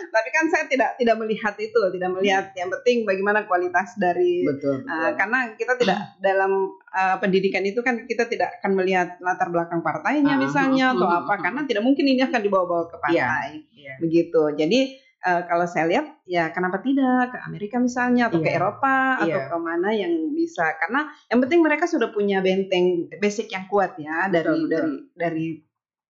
[0.10, 4.82] Tapi kan saya tidak tidak melihat itu, tidak melihat yang penting bagaimana kualitas dari betul.
[4.82, 5.12] Uh, betul.
[5.16, 6.52] karena kita tidak dalam
[6.90, 11.08] uh, pendidikan itu kan kita tidak akan melihat latar belakang partainya Ah, misalnya ah, atau
[11.08, 14.00] ah, apa karena tidak mungkin ini akan dibawa-bawa ke partai Iya.
[14.00, 14.80] begitu jadi
[15.24, 18.60] uh, kalau saya lihat ya kenapa tidak ke Amerika misalnya atau ke Iya.
[18.60, 19.50] Eropa atau Iya.
[19.50, 24.28] ke mana yang bisa karena yang penting mereka sudah punya benteng basic yang kuat ya
[24.30, 24.70] dari Betul, betul.
[24.70, 25.48] dari dari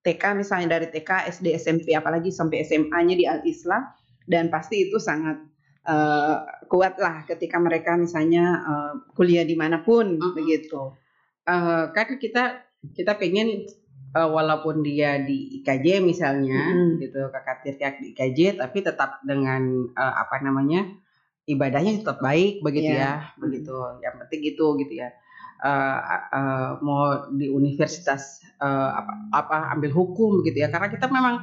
[0.04, 1.10] TK misalnya dari TK
[1.40, 3.88] SD SMP apalagi sampai SMA-nya di Al Islam
[4.28, 5.40] dan pasti itu sangat
[5.88, 10.36] uh, kuat lah ketika mereka misalnya uh, kuliah di mana pun Mm-mm.
[10.36, 10.92] begitu.
[11.44, 12.64] Eh, kan kita
[12.96, 13.68] kita pengen
[14.14, 17.02] eh, walaupun dia di IKJ misalnya Mm.
[17.02, 20.86] gitu kakak tiryak di IKJ tapi tetap dengan eh, apa namanya
[21.44, 23.02] ibadahnya tetap baik begitu Iya.
[23.04, 25.10] ya begitu yang penting gitu gitu ya
[25.64, 26.00] Eh,
[26.36, 31.40] eh, mau di universitas eh, apa, apa ambil hukum gitu ya karena kita memang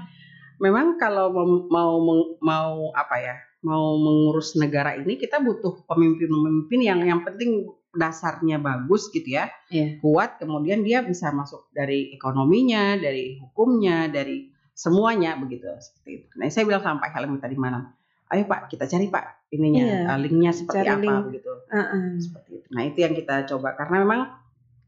[0.60, 1.92] memang kalau mau mau
[2.36, 9.10] mau apa ya mau mengurus negara ini kita butuh pemimpin-pemimpin yang yang penting dasarnya bagus
[9.10, 9.98] gitu ya Iya.
[9.98, 16.46] kuat kemudian dia bisa masuk dari ekonominya dari hukumnya dari semuanya begitu seperti itu nah
[16.46, 17.90] saya bilang sama Pak Helmi tadi malam
[18.28, 21.18] ayo Pak kita cari Pak ininya Iya, eh, linknya seperti cari apa link.
[21.28, 22.06] begitu Uh-uh.
[22.16, 24.20] seperti itu nah itu yang kita coba karena memang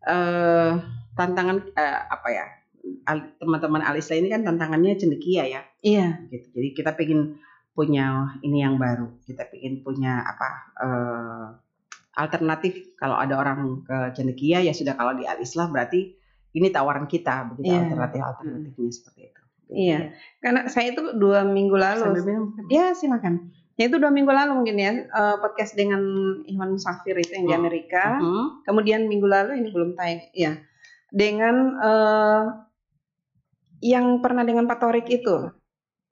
[0.03, 0.73] eh
[1.13, 2.47] tantangan eh, apa ya
[3.05, 6.31] al- teman-teman Alisla ini kan tantangannya cendekia ya Iya.
[6.31, 6.47] gitu.
[6.55, 7.39] Jadi kita pengen
[7.73, 8.07] punya
[8.41, 9.11] ini yang baru.
[9.21, 10.49] Kita pengen punya apa
[10.79, 11.47] eh,
[12.15, 12.97] alternatif.
[12.97, 14.95] Kalau ada orang ke cendekia ya sudah.
[14.95, 16.13] Kalau di Al Islah berarti
[16.53, 17.89] ini tawaran kita begitu Iya.
[17.89, 19.41] alternatif alternatifnya seperti itu.
[19.73, 19.99] Iya.
[20.39, 22.05] Karena saya itu dua minggu lalu.
[22.69, 23.49] Ya silakan.
[23.81, 26.01] Ya itu dua minggu lalu mungkin ya eh, podcast dengan
[26.45, 27.61] Iwan Musafir itu yang di Hmm.
[27.65, 28.05] Amerika.
[28.21, 28.45] Mhm.
[28.69, 30.21] Kemudian minggu lalu ini belum tayang.
[30.37, 30.53] Ya.
[31.09, 32.43] Dengan eh,
[33.83, 35.51] yang pernah dengan Pak Torik itu.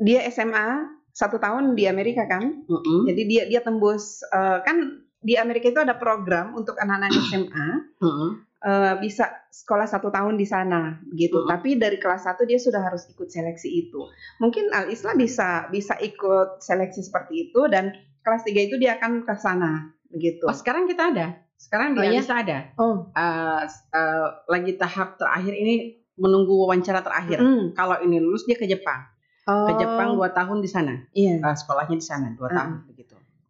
[0.01, 2.64] Dia SMA satu tahun di Amerika kan.
[2.64, 3.05] Mhm.
[3.12, 7.68] Jadi dia dia tembus eh, kan di Amerika itu ada program untuk anak-anak SMA
[8.01, 8.29] Mhm.
[8.61, 11.45] eh, bisa sekolah satu tahun di sana gitu.
[11.45, 11.49] Mm.
[11.49, 14.05] Tapi dari kelas 1 dia sudah harus ikut seleksi itu.
[14.37, 19.25] Mungkin Al Islam bisa bisa ikut seleksi seperti itu dan kelas 3 itu dia akan
[19.25, 20.45] ke sana begitu.
[20.45, 21.41] Oh sekarang kita ada.
[21.57, 22.21] Sekarang di Oh, Al iya?
[22.21, 22.59] Islah ada.
[22.77, 22.97] Oh.
[23.12, 23.62] Eh,
[23.93, 25.75] eh, lagi tahap terakhir ini
[26.16, 27.41] menunggu wawancara terakhir.
[27.41, 27.73] Mm.
[27.73, 29.09] Kalau ini lulus dia ke Jepang.
[29.49, 29.66] Oh.
[29.68, 31.01] Ke Jepang dua tahun di sana.
[31.12, 31.41] Iya.
[31.57, 32.57] Sekolahnya di sana dua Mm.
[32.57, 32.77] tahun.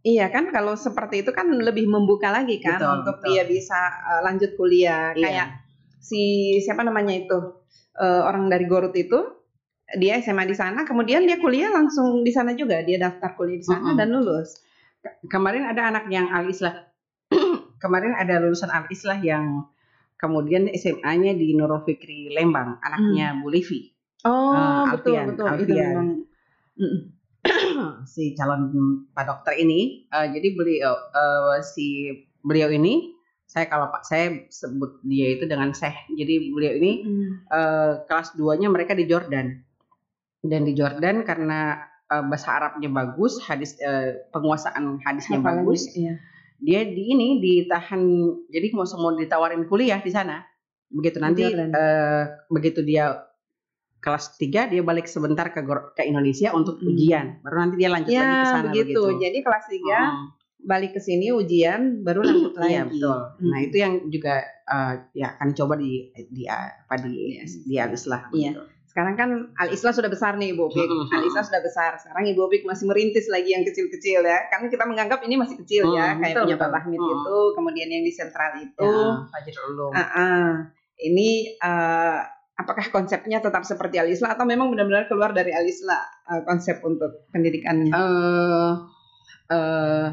[0.01, 3.29] Iya kan kalau seperti itu kan lebih membuka lagi kan Betul, untuk betul.
[3.31, 3.77] dia bisa
[4.09, 5.21] eh, lanjut kuliah Iya.
[5.21, 5.49] kayak
[6.01, 6.23] si
[6.59, 7.39] siapa namanya itu
[7.95, 9.21] eh, orang dari Gorut itu
[9.93, 13.67] dia SMA di sana kemudian dia kuliah langsung di sana juga dia daftar kuliah di
[13.67, 13.99] sana Mm-mm.
[13.99, 14.57] dan lulus.
[15.27, 16.77] kemarin ada anak yang al islah
[17.83, 19.65] kemarin ada lulusan al islah yang
[20.15, 23.89] kemudian SMA-nya di Nurul Fikri Lembang anaknya Bu Livi
[24.23, 25.89] Oh betul Alfian, betul itu Alfian.
[25.89, 26.09] memang
[26.77, 27.01] Mm-mm.
[28.13, 28.71] si calon
[29.17, 32.11] pak dokter ini Eh, jadi beliau eh, si
[32.43, 33.15] beliau ini
[33.47, 35.97] saya kalau pak saya sebut dia itu dengan Syekh.
[36.15, 36.93] Jadi beliau ini
[37.51, 39.55] eh, kelas 2-nya mereka di Jordan.
[40.41, 41.79] Dan di Jordan karena
[42.11, 45.83] eh, bahasa Arabnya bagus hadis eh, penguasaan hadisnya Apalagi, bagus.
[45.95, 46.15] iya.
[46.61, 48.05] dia di ini ditahan
[48.53, 50.45] jadi mau semua ditawarin kuliah di sana.
[50.91, 53.30] Begitu nanti eh, begitu dia
[54.01, 55.61] kelas 3 dia balik sebentar ke
[55.93, 56.89] ke Indonesia untuk Mm.
[56.89, 59.01] ujian baru nanti dia lanjut lagi ke Ya sana begitu.
[59.03, 59.21] begitu.
[59.21, 60.27] Jadi kelas 3 Mm.
[60.63, 62.71] balik ke sini ujian baru lanjut lagi.
[62.71, 63.19] Iya betul.
[63.43, 63.67] Nah Mm.
[63.67, 64.35] itu yang juga
[64.67, 65.91] eh, ya akan coba di
[66.27, 67.45] di apa di Iya.
[67.63, 68.23] di Alislah.
[68.31, 68.53] Iya.
[68.87, 70.83] Sekarang kan Al Islah sudah besar nih Ibu Opik.
[70.83, 71.07] Mm-mm.
[71.09, 71.95] Al Islah sudah besar.
[71.97, 74.51] Sekarang Ibu Opik masih merintis lagi yang kecil-kecil ya.
[74.51, 76.75] Karena kita menganggap ini masih kecil ya, Mm, kayak betul, punya Pak betul.
[76.75, 77.13] Bahmid Mm.
[77.15, 78.91] itu, kemudian yang di sentral itu.
[78.91, 79.93] Ya, Fajrul Ulum.
[79.95, 80.49] Ah, ah.
[80.99, 82.19] Ini eh,
[82.61, 86.85] apakah konsepnya tetap seperti Al Islah atau memang benar-benar keluar dari Al Islah eh, konsep
[86.85, 87.89] untuk pendidikannya?
[87.91, 88.73] eh
[89.49, 90.07] eh,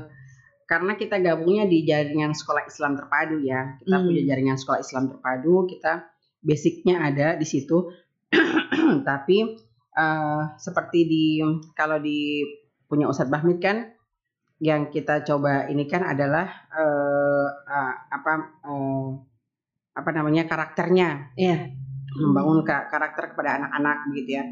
[0.68, 3.76] karena kita gabungnya di jaringan sekolah Islam terpadu ya.
[3.80, 4.06] Kita Hmm.
[4.08, 6.08] punya jaringan sekolah Islam terpadu, kita
[6.44, 7.88] basicnya ada di situ.
[9.10, 9.38] Tapi
[9.94, 11.26] eh, seperti di
[11.72, 12.44] kalau di
[12.88, 13.92] punya Ustadz Bahmid kan
[14.58, 18.32] yang kita coba ini kan adalah eh, eh, apa
[18.66, 19.10] eh,
[19.94, 21.72] apa namanya karakternya Iya.
[22.18, 24.46] Membangun ka- karakter kepada anak-anak begitu ya.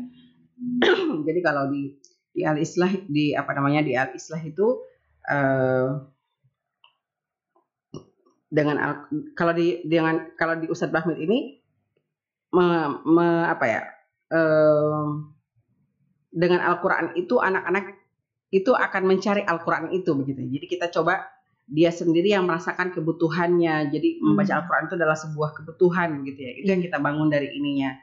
[1.28, 1.98] Jadi kalau di
[2.36, 4.84] di al islah di apa namanya di al islah itu
[5.28, 5.88] eh,
[8.52, 11.60] dengan al- kalau di dengan kalau di Ustadz Bahmid ini
[12.56, 13.82] me- me- apa ya
[14.32, 15.06] eh,
[16.36, 17.96] dengan Al-Quran itu anak-anak
[18.52, 20.44] itu akan mencari Al-Quran itu begitu.
[20.44, 21.35] Jadi kita coba
[21.66, 23.90] dia sendiri yang merasakan kebutuhannya.
[23.90, 26.52] Jadi membaca Al-Quran itu adalah sebuah kebutuhan gitu ya.
[26.62, 27.98] Itu yang kita bangun dari ininya.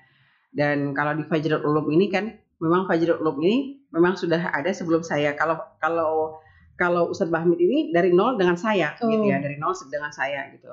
[0.50, 5.06] Dan kalau di Fajrul Ulum ini kan memang Fajrul Ulum ini memang sudah ada sebelum
[5.06, 5.38] saya.
[5.38, 6.36] Kalau kalau
[6.74, 9.06] kalau Ustadz Bahmid ini dari nol dengan saya Oh.
[9.06, 10.68] gitu ya, dari nol dengan saya gitu.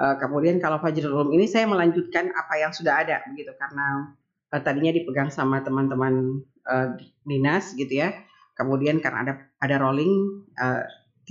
[0.00, 4.16] Eh, kemudian kalau Fajrul Ulum ini saya melanjutkan apa yang sudah ada begitu karena
[4.48, 6.88] eh, tadinya dipegang sama teman-teman eh,
[7.28, 8.16] dinas gitu ya.
[8.56, 10.82] Kemudian karena ada ada rolling eh,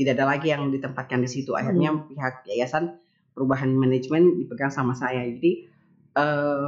[0.02, 1.54] tidak ada lagi yang ditempatkan di situ.
[1.54, 2.97] Akhirnya pihak yayasan
[3.38, 5.22] perubahan manajemen dipegang sama saya.
[5.30, 5.70] Jadi
[6.18, 6.66] eh,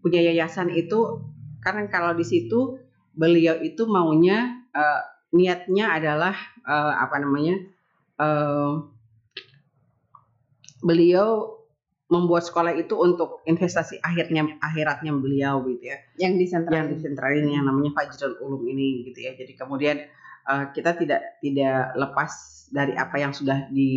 [0.00, 1.26] punya yayasan itu
[1.58, 2.78] karena kalau di situ
[3.10, 5.02] beliau itu maunya eh,
[5.34, 7.58] niatnya adalah eh, apa namanya
[8.22, 8.72] eh,
[10.86, 11.56] beliau
[12.06, 16.78] membuat sekolah itu untuk investasi akhirnya akhiratnya beliau gitu ya yang di sentral.
[16.78, 19.34] yang disentralin yang namanya Fajrul Ulum ini gitu ya.
[19.34, 19.98] Jadi kemudian
[20.46, 22.32] uh, kita tidak tidak lepas
[22.70, 23.90] dari apa yang sudah di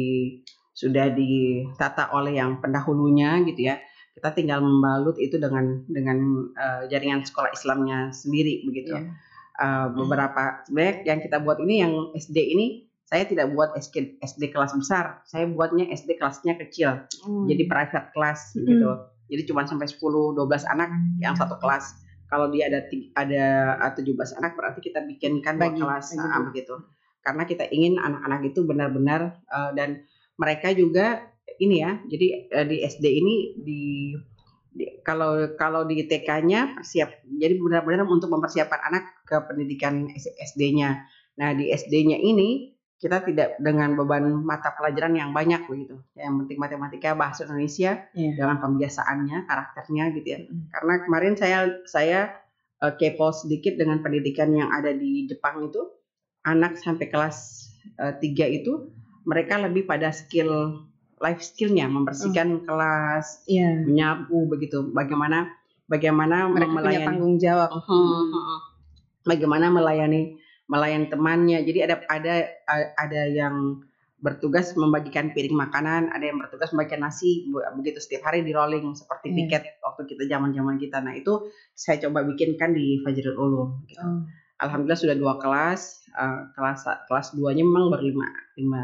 [0.73, 3.79] sudah ditata oleh yang pendahulunya gitu ya.
[4.15, 8.95] Kita tinggal membalut itu dengan dengan uh, jaringan sekolah Islamnya sendiri begitu.
[8.97, 9.15] Iya.
[9.59, 12.67] Uh, beberapa sebenarnya yang kita buat ini yang SD ini
[13.09, 17.49] saya tidak buat SD, SD kelas besar, saya buatnya SD kelasnya kecil Hmm.
[17.49, 18.69] jadi private class Mm.
[18.69, 18.89] gitu.
[19.29, 21.97] Jadi cuma sampai 10 12 anak yang satu kelas.
[22.29, 22.85] Kalau dia ada
[23.17, 23.45] ada
[23.81, 26.75] uh, 17 anak berarti kita bikinkan dua Bagi, kelas ah, begitu.
[27.25, 30.05] Karena kita ingin anak-anak itu benar-benar uh, dan
[30.37, 31.25] mereka juga
[31.57, 31.97] ini ya.
[32.05, 33.81] Jadi uh, di SD ini di,
[34.69, 40.07] di- kalau kalau di TK-nya persiap jadi benar-benar untuk mempersiapkan anak ke pendidikan
[40.53, 41.09] SD-nya.
[41.41, 46.03] Nah, di SD-nya ini kita tidak dengan beban mata pelajaran yang banyak begitu.
[46.19, 48.35] Yang penting matematika, bahasa Indonesia Iya.
[48.35, 50.39] dengan pembiasaannya, karakternya gitu ya.
[50.43, 50.67] Mm.
[50.67, 52.19] Karena kemarin saya saya
[52.79, 55.79] eh, kepo sedikit dengan pendidikan yang ada di Jepang itu,
[56.47, 57.67] anak sampai kelas
[57.99, 58.91] 3 itu
[59.27, 60.83] mereka lebih pada skill
[61.19, 63.83] life skillnya, membersihkan kelas, Iya.
[63.83, 64.87] menyapu begitu.
[64.95, 65.51] Bagaimana
[65.91, 67.69] bagaimana Mereka punya melayani tanggung jawab.
[67.75, 68.57] Mhm, mhm.
[69.27, 70.38] bagaimana melayani
[70.69, 71.65] melayani temannya.
[71.65, 72.35] Jadi ada ada
[72.95, 73.81] ada yang
[74.19, 78.91] bertugas membagikan piring makanan, ada yang bertugas membagikan nasi be- begitu setiap hari di rolling
[78.93, 79.35] seperti Iya.
[79.47, 80.99] piket waktu kita zaman-zaman kita.
[80.99, 84.03] Nah, itu saya coba bikinkan di Fajrul Ulum gitu.
[84.03, 84.27] Oh.
[84.59, 86.03] Alhamdulillah sudah dua kelas.
[86.09, 88.27] eh, kelas kelas duanya memang berlima
[88.59, 88.83] lima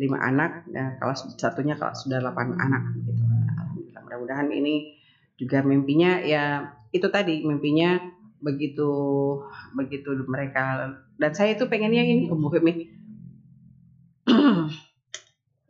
[0.00, 0.64] lima anak.
[0.72, 3.12] Dan kelas satunya kelas sudah delapan anak gitu.
[3.20, 4.00] Alhamdulillah.
[4.08, 4.96] Mudah-mudahan ini
[5.36, 6.64] juga mimpinya ya
[6.96, 8.00] itu tadi mimpinya
[8.40, 8.88] begitu
[9.72, 12.88] begitu mereka dan saya itu pengennya ini Umbu Femi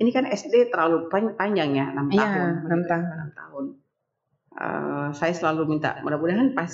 [0.00, 2.88] ini kan SD terlalu pan- panjang ya 6 Iya, tahun enam begitu.
[2.88, 3.04] tahun.
[3.08, 3.64] Enam tahun
[4.52, 6.68] Eh, saya selalu minta mudah-mudahan pas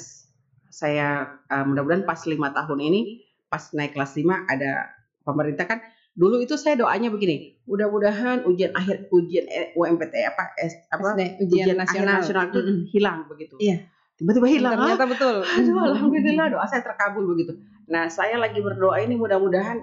[0.66, 1.08] saya
[1.44, 3.00] eh, mudah-mudahan pas lima tahun ini
[3.46, 4.90] pas naik kelas 5 ada
[5.20, 5.78] pemerintah kan
[6.10, 11.44] dulu itu saya doanya begini mudah-mudahan ujian akhir ujian eh, UMPT apa S, apa SD,
[11.44, 12.14] ujian, akhir nasional.
[12.18, 13.84] nasional itu hilang begitu Iya.
[14.16, 14.96] Tiba-tiba hilang ah.
[14.96, 15.36] Ternyata betul.
[15.60, 17.56] Aduh, alhamdulillah doa saya terkabul begitu.
[17.86, 19.78] Nah, saya lagi berdoa ini mudah-mudahan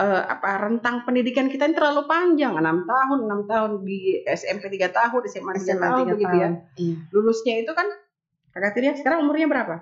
[0.00, 4.90] eh, apa rentang pendidikan kita ini terlalu panjang, enam tahun, enam tahun di SMP 3
[4.90, 6.48] tahun, SMA 3 SMA tahun tiga begitu ya.
[6.80, 6.96] Iya.
[7.14, 7.86] Lulusnya itu kan
[8.54, 9.76] Kakak Tirya sekarang umurnya berapa?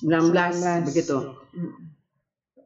[0.00, 0.88] 19, 19.
[0.88, 1.16] begitu.
[1.56, 1.91] Mm.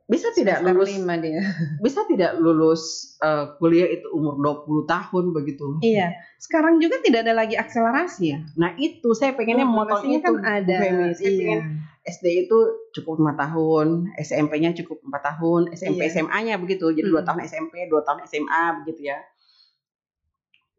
[0.07, 1.43] Bisa tidak lulus dia.
[1.85, 2.83] bisa tidak lulus
[3.19, 5.83] eh, kuliah itu umur 20 tahun begitu.
[5.83, 6.15] Iya.
[6.39, 8.39] Sekarang juga tidak ada lagi akselerasi ya.
[8.55, 10.77] Nah, itu saya pengennya memotong Akselerasinya itu kan ada.
[10.79, 11.39] Saya Iya.
[11.43, 11.61] pengen
[12.07, 12.59] SD itu
[12.95, 16.23] cukup lima tahun, SMP-nya cukup empat tahun, SMP Iya.
[16.23, 17.29] SMA-nya begitu, jadi dua Hmm.
[17.35, 19.19] tahun SMP, dua tahun SMA begitu ya.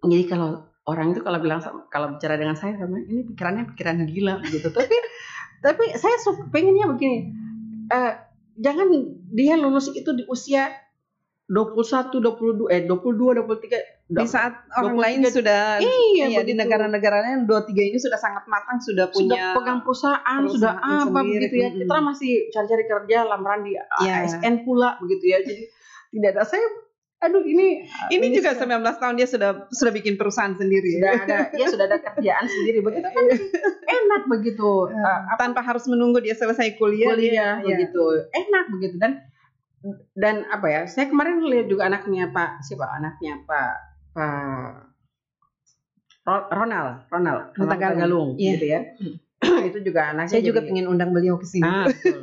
[0.08, 1.60] Jadi kalau orang itu kalau bilang
[1.92, 4.72] kalau bicara dengan saya sama ini pikirannya pikiran gila begitu.
[4.72, 4.96] Tapi
[5.60, 6.16] tapi saya
[6.48, 7.28] pengennya begini,
[7.92, 8.14] eh,
[8.58, 8.88] jangan
[9.32, 10.74] dia lulus itu di usia
[11.47, 17.24] 21, 22, eh 22, 23, Di saat orang 23 lain sudah iya, iya, di negara-negara
[17.24, 21.47] lain dua tiga ini sudah sangat matang sudah punya sudah pegang perusahaan, sudah apa sendiri.
[21.47, 21.70] begitu ya.
[21.72, 24.28] Kita masih cari-cari kerja, lamaran di Iya.
[24.28, 25.39] ASN pula begitu ya.
[25.43, 25.64] Jadi
[26.12, 26.68] tidak ada saya
[27.18, 31.38] aduh ini ini juga sudah, 19 tahun dia sudah sudah bikin perusahaan sendiri sudah ada
[31.51, 33.26] ya sudah ada kerjaan sendiri begitu kan
[33.97, 37.76] enak begitu Uh, tanpa harus menunggu dia selesai kuliah, kuliah dia- iya.
[37.76, 39.11] begitu enak begitu dan
[40.13, 43.72] dan apa ya saya kemarin lihat juga anaknya Pak siapa anaknya Pak
[44.11, 44.70] Pak
[46.24, 47.97] Ro- Ronald Ronald Ronald Tagalung.
[47.97, 48.51] Tagalung Iya.
[48.53, 48.80] gitu ya
[49.70, 52.22] itu juga anaknya saya juga pengen undang beliau ke sini Ah, betul.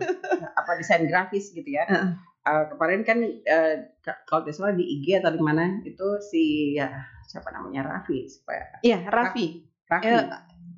[0.52, 1.82] apa desain grafis gitu ya.
[1.84, 2.08] Heeh.
[2.44, 6.42] Eh, kemarin kan eh, ka- kalau tidak salah di IG atau di mana itu si
[6.72, 6.92] ya
[7.24, 10.24] siapa namanya Raffi supaya iya Raffi Raffi Eh,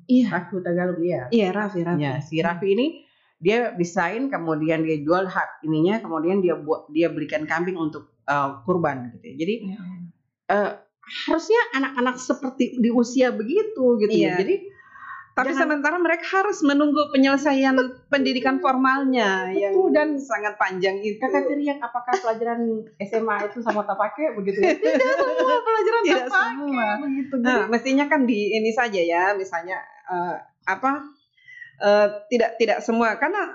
[0.07, 1.27] iya Raffi Tagalog ya.
[1.27, 2.87] iya Raffi Raffi Ya, si Raffi ini
[3.37, 8.63] dia desain kemudian dia jual hak ininya kemudian dia buat dia belikan kambing untuk uh,
[8.63, 9.35] kurban gitu ya.
[9.37, 9.77] jadi Iya.
[10.47, 10.71] uh,
[11.27, 14.33] harusnya anak-anak seperti di usia begitu gitu Iya.
[14.33, 14.55] ya jadi
[15.37, 17.77] Tapi Jangan- sementara mereka harus menunggu penyelesaian
[18.07, 21.21] pendidikan formalnya yang Betul, dan sangat panjang itu.
[21.21, 22.65] kakak teriak apakah pelajaran
[22.97, 24.73] SMA itu sama tak pakai begitu ya?
[24.73, 26.89] Tidak semua pelajaran Tidak tak pakai semua.
[26.99, 27.33] begitu.
[27.37, 30.35] Nah, mestinya kan di ini saja ya, misalnya eh,
[30.65, 31.05] apa
[31.77, 33.13] eh, tidak tidak semua.
[33.15, 33.45] Karena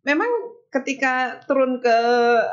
[0.00, 0.30] memang
[0.70, 1.96] ketika turun ke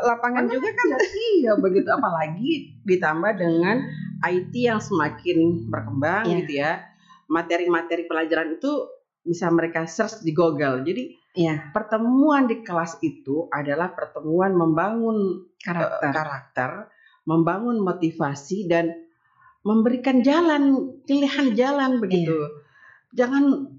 [0.01, 0.87] lapangan Karena juga kan
[1.37, 1.85] iya begitu.
[1.87, 2.51] Apalagi
[2.83, 3.85] ditambah dengan
[4.19, 5.37] IT yang semakin
[5.69, 6.35] berkembang Iya.
[6.35, 6.73] gitu ya
[7.29, 8.71] materi-materi pelajaran itu
[9.21, 16.09] bisa mereka search di Google jadi ya pertemuan di kelas itu adalah pertemuan membangun karakter.
[16.09, 16.69] karakter
[17.23, 18.89] membangun motivasi dan
[19.61, 20.73] memberikan jalan
[21.03, 22.33] pilihan jalan begitu
[23.11, 23.69] jangan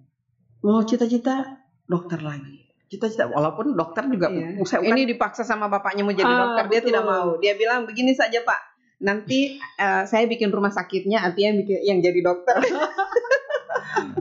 [0.61, 4.61] mau cita-cita dokter lagi cita-cita walaupun dokter juga Iya.
[4.63, 6.89] saya bukan- Ini dipaksa sama bapaknya mau jadi Ah, dokter, dia betul.
[6.89, 7.29] tidak mau.
[7.39, 8.61] Dia bilang begini saja Pak,
[9.01, 12.57] nanti eh, saya bikin rumah sakitnya, artinya yang bikin yang jadi dokter.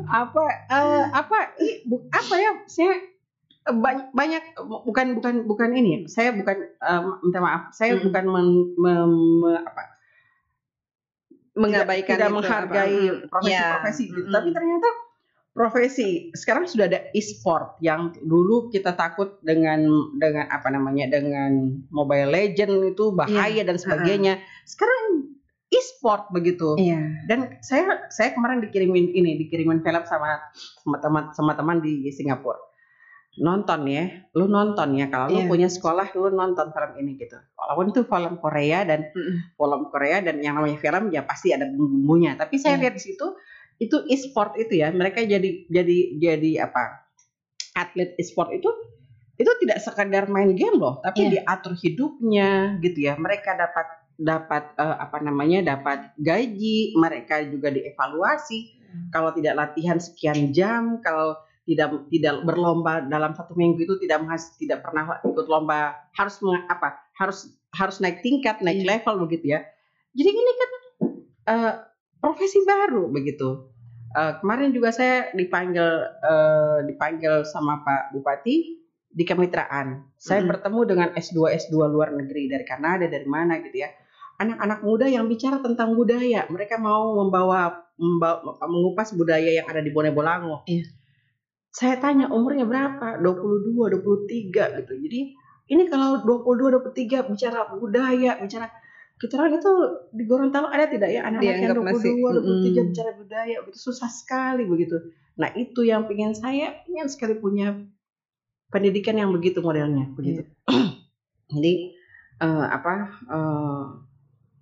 [0.05, 2.93] apa eh, apa i- bu- apa ya saya
[3.61, 8.03] eh, banyak, banyak bukan bukan bukan ini ya saya bukan eh, minta maaf saya Mm.
[8.05, 9.83] bukan men- mem- me- apa
[11.53, 14.11] Mengabaikan tidak itu, menghargai profesi-profesi ya.
[14.13, 14.19] gitu.
[14.23, 14.33] Mm.
[14.33, 14.89] Tapi ternyata
[15.51, 19.83] profesi sekarang sudah ada e-sport yang dulu kita takut dengan
[20.15, 21.51] dengan apa namanya dengan
[21.89, 24.39] Mobile Legend itu bahaya dan sebagainya.
[24.63, 25.35] Sekarang
[25.69, 26.75] e-sport begitu.
[26.75, 27.29] Iya.
[27.29, 30.41] Dan saya saya kemarin dikirimin ini, dikirimin film sama
[30.81, 32.57] sama teman sama teman di Singapura.
[33.39, 35.47] Nonton ya, lu nonton ya kalau lu Iya.
[35.47, 37.37] punya sekolah lu nonton film ini gitu.
[37.55, 39.55] Walaupun itu film Korea dan Mm-mm.
[39.55, 42.35] film Korea dan yang namanya film ya pasti ada bumbu-bumbunya.
[42.35, 42.89] Tapi saya Iya.
[42.89, 43.25] lihat di situ
[43.79, 47.07] itu e-sport itu ya, mereka jadi jadi jadi apa?
[47.77, 48.67] Atlet e-sport itu
[49.39, 51.45] itu tidak sekadar main game loh, tapi Iya.
[51.47, 53.15] diatur hidupnya gitu ya.
[53.15, 53.87] Mereka dapat
[54.19, 55.75] dapat eh, apa namanya?
[55.75, 58.59] dapat gaji, mereka juga dievaluasi.
[58.75, 59.09] Hmm.
[59.15, 64.25] Kalau tidak latihan sekian jam, kalau tidak tidak berlomba dalam satu minggu itu tidak
[64.57, 68.97] tidak pernah ikut lomba harus apa harus harus naik tingkat naik Iya.
[68.97, 69.61] level begitu ya
[70.17, 70.71] jadi ini kan
[71.45, 71.73] eh,
[72.17, 73.69] profesi baru begitu
[74.09, 75.85] Eh, kemarin juga saya dipanggil
[76.25, 80.49] eh, dipanggil sama Pak Bupati di kemitraan saya Mm.
[80.49, 83.89] bertemu dengan S2 S2 luar negeri dari Kanada dari mana gitu ya
[84.39, 86.47] anak-anak muda yang bicara tentang budaya.
[86.47, 90.87] Mereka mau membawa, membawa mengupas budaya yang ada di Bone Bolango Iya.
[91.69, 93.21] saya tanya umurnya berapa?
[93.21, 94.93] 22 23 gitu.
[95.05, 95.19] Jadi
[95.69, 98.67] ini kalau 22 23 bicara budaya bicara
[99.19, 99.71] kita orang itu
[100.15, 102.85] di Gorontalo ada tidak ya anak-anak yang Dianggap 22 masih, 23 mm-mm.
[102.89, 103.77] bicara budaya begitu.
[103.83, 104.95] Susah sekali begitu.
[105.35, 107.75] Nah itu yang pengen saya pengen sekali punya
[108.71, 110.47] pendidikan yang begitu modelnya begitu.
[111.53, 111.73] Jadi
[112.39, 112.93] eh, apa
[113.27, 113.85] eh,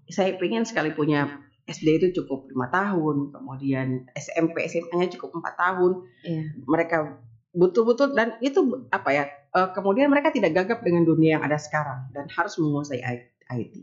[0.07, 1.27] saya pengen sekali punya
[1.67, 5.91] SD itu cukup lima tahun, kemudian SMP SMA-nya cukup empat tahun.
[6.23, 6.43] Iya.
[6.63, 6.97] Mereka
[7.51, 9.25] betul-betul dan itu apa ya?
[9.57, 13.01] eh, kemudian mereka tidak gagap dengan dunia yang ada sekarang dan harus menguasai
[13.51, 13.75] IT.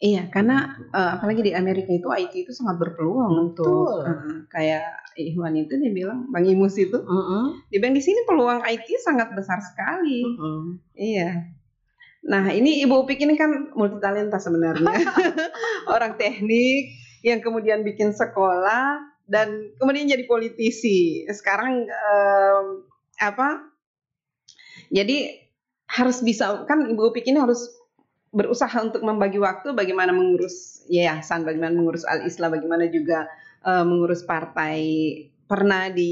[0.00, 5.52] Iya, karena eh, apalagi di Amerika itu IT itu sangat berpeluang untuk eh, kayak Ikhwan
[5.60, 7.68] itu dia bilang Bang Imus itu Mm-mm.
[7.68, 10.24] dia bilang di sini peluang IT sangat besar sekali.
[10.24, 10.80] Mm-mm.
[10.96, 11.52] Iya.
[12.20, 14.92] Nah, ini Ibu Upik ini kan multi talenta sebenarnya.
[15.94, 16.92] Orang teknik
[17.24, 21.24] yang kemudian bikin sekolah dan kemudian jadi politisi.
[21.32, 22.66] Sekarang em,
[23.20, 23.72] apa?
[24.92, 25.32] Jadi
[25.90, 27.72] harus bisa kan Ibu Upik ini harus
[28.30, 33.26] berusaha untuk membagi waktu bagaimana mengurus yayasan, bagaimana mengurus Al-Islam, bagaimana juga
[33.64, 34.82] eh, mengurus partai.
[35.50, 36.10] Pernah di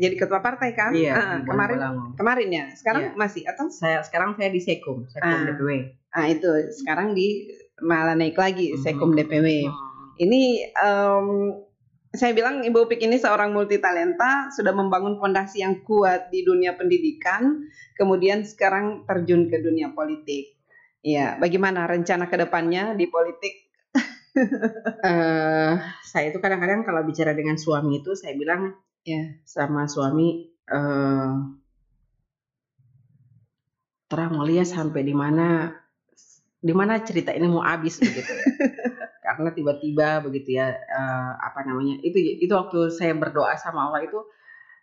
[0.00, 0.96] jadi ketua partai kan?
[0.96, 2.04] Iya, Ah, Bone kemarin Bolango.
[2.16, 2.64] kemarin ya.
[2.72, 3.12] Sekarang Iya.
[3.14, 5.44] masih atau Saya sekarang saya di Sekum, Sekum Ah.
[5.44, 5.70] DPW.
[6.08, 8.80] Ah itu sekarang di malah naik lagi Mhm.
[8.80, 9.68] Sekum DPW.
[9.68, 9.76] Mm.
[10.18, 10.42] Ini
[10.74, 11.28] em,
[12.08, 16.72] saya bilang Ibu Upik ini seorang multi talenta sudah membangun fondasi yang kuat di dunia
[16.72, 20.56] pendidikan, kemudian sekarang terjun ke dunia politik.
[20.98, 23.67] Ya, bagaimana rencana ke depannya di politik?
[25.08, 28.74] Eh saya itu kadang-kadang kalau bicara dengan suami itu saya bilang
[29.08, 29.40] Ya.
[29.48, 31.32] sama suami eh
[34.08, 35.72] terang mau lihat sampai di mana
[36.58, 38.28] di mana cerita ini mau habis begitu
[39.24, 44.18] karena tiba-tiba begitu ya eh, apa namanya itu itu waktu saya berdoa sama Allah itu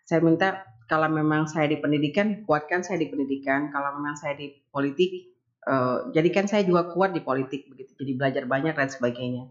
[0.06, 4.53] saya minta kalau memang saya di pendidikan kuatkan saya di pendidikan kalau memang saya di
[4.70, 5.34] politik
[5.68, 9.49] eh, jadikan saya juga kuat di politik begitu jadi belajar banyak dan sebagainya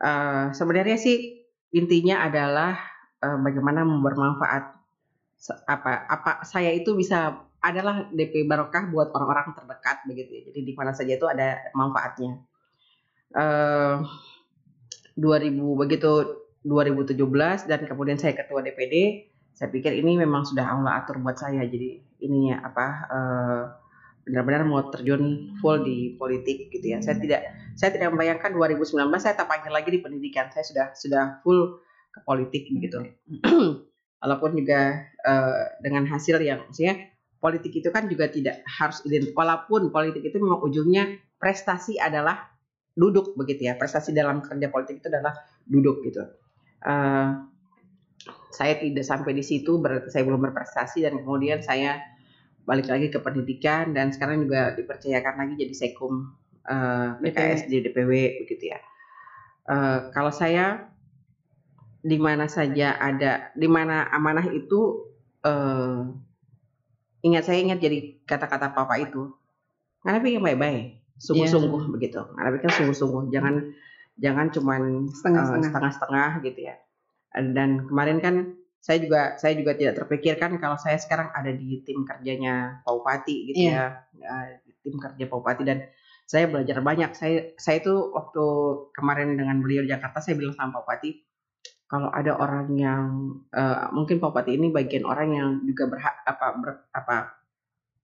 [0.00, 1.44] Eh, sebenarnya sih
[1.76, 2.72] intinya adalah
[3.20, 4.64] eh, bagaimana bermanfaat
[5.68, 10.42] apa apa saya itu bisa adalah DP barokah buat orang-orang terdekat begitu ya.
[10.52, 12.40] Jadi di mana saja itu ada manfaatnya.
[13.36, 13.96] Eh
[15.20, 16.12] 2000 begitu
[16.64, 21.60] 2017 dan kemudian saya ketua DPD, saya pikir ini memang sudah Allah atur buat saya.
[21.68, 23.62] Jadi ininya apa eh,
[24.24, 26.98] benar-benar mau terjun full di politik gitu ya.
[27.00, 27.40] Saya tidak
[27.74, 30.52] saya tidak membayangkan 2019 saya terpanggil lagi di pendidikan.
[30.52, 33.00] Saya sudah sudah full ke politik begitu.
[34.22, 37.08] Walaupun juga eh, dengan hasil yang maksudnya
[37.40, 39.32] politik itu kan juga tidak harus identik.
[39.32, 42.52] Walaupun politik itu memang ujungnya prestasi adalah
[42.92, 43.80] duduk begitu ya.
[43.80, 45.32] Prestasi dalam kerja politik itu adalah
[45.64, 46.28] duduk gitu.
[46.84, 47.28] Eh,
[48.50, 52.02] saya tidak sampai di situ berarti saya belum berprestasi dan kemudian saya
[52.70, 56.30] balik lagi ke pendidikan dan sekarang juga dipercayakan lagi jadi sekum
[56.70, 58.78] eh, PKS di DPW begitu ya.
[59.66, 60.86] Eh, kalau saya
[62.00, 65.10] di mana saja ada di mana amanah itu
[65.42, 66.00] eh,
[67.26, 69.34] ingat saya ingat jadi kata-kata papa itu
[70.00, 73.54] karena pikir baik-baik sungguh-sungguh begitu karena pikir sungguh-sungguh jangan
[74.16, 75.60] jangan cuman Setengah-setengah.
[75.60, 76.74] eh, setengah-setengah gitu ya
[77.52, 78.34] dan kemarin kan
[78.80, 83.36] saya juga saya juga tidak terpikirkan kalau saya sekarang ada di tim kerjanya Pak Bupati
[83.52, 84.00] gitu Iya.
[84.16, 85.84] ya eh, tim kerja Pak Bupati dan
[86.24, 88.44] saya belajar banyak saya saya itu waktu
[88.96, 91.10] kemarin dengan beliau di Jakarta saya bilang sama Pak Bupati
[91.90, 93.04] kalau ada orang yang
[93.52, 97.36] eh, mungkin Pak Bupati ini bagian orang yang juga berhak apa ber- apa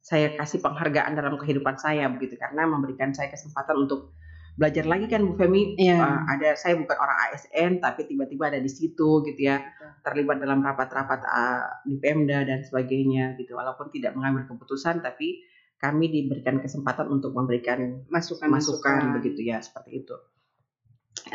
[0.05, 4.15] saya kasih penghargaan dalam kehidupan saya begitu karena memberikan saya kesempatan untuk
[4.57, 6.01] belajar lagi kan Bu Femi Iya.
[6.01, 9.61] Uh, ada saya bukan orang ASN tapi tiba-tiba ada di situ gitu ya
[10.01, 15.45] terlibat dalam rapat-rapat uh, di Pemda dan sebagainya gitu walaupun tidak mengambil keputusan tapi
[15.77, 20.17] kami diberikan kesempatan untuk memberikan masukan masukan begitu ya seperti itu.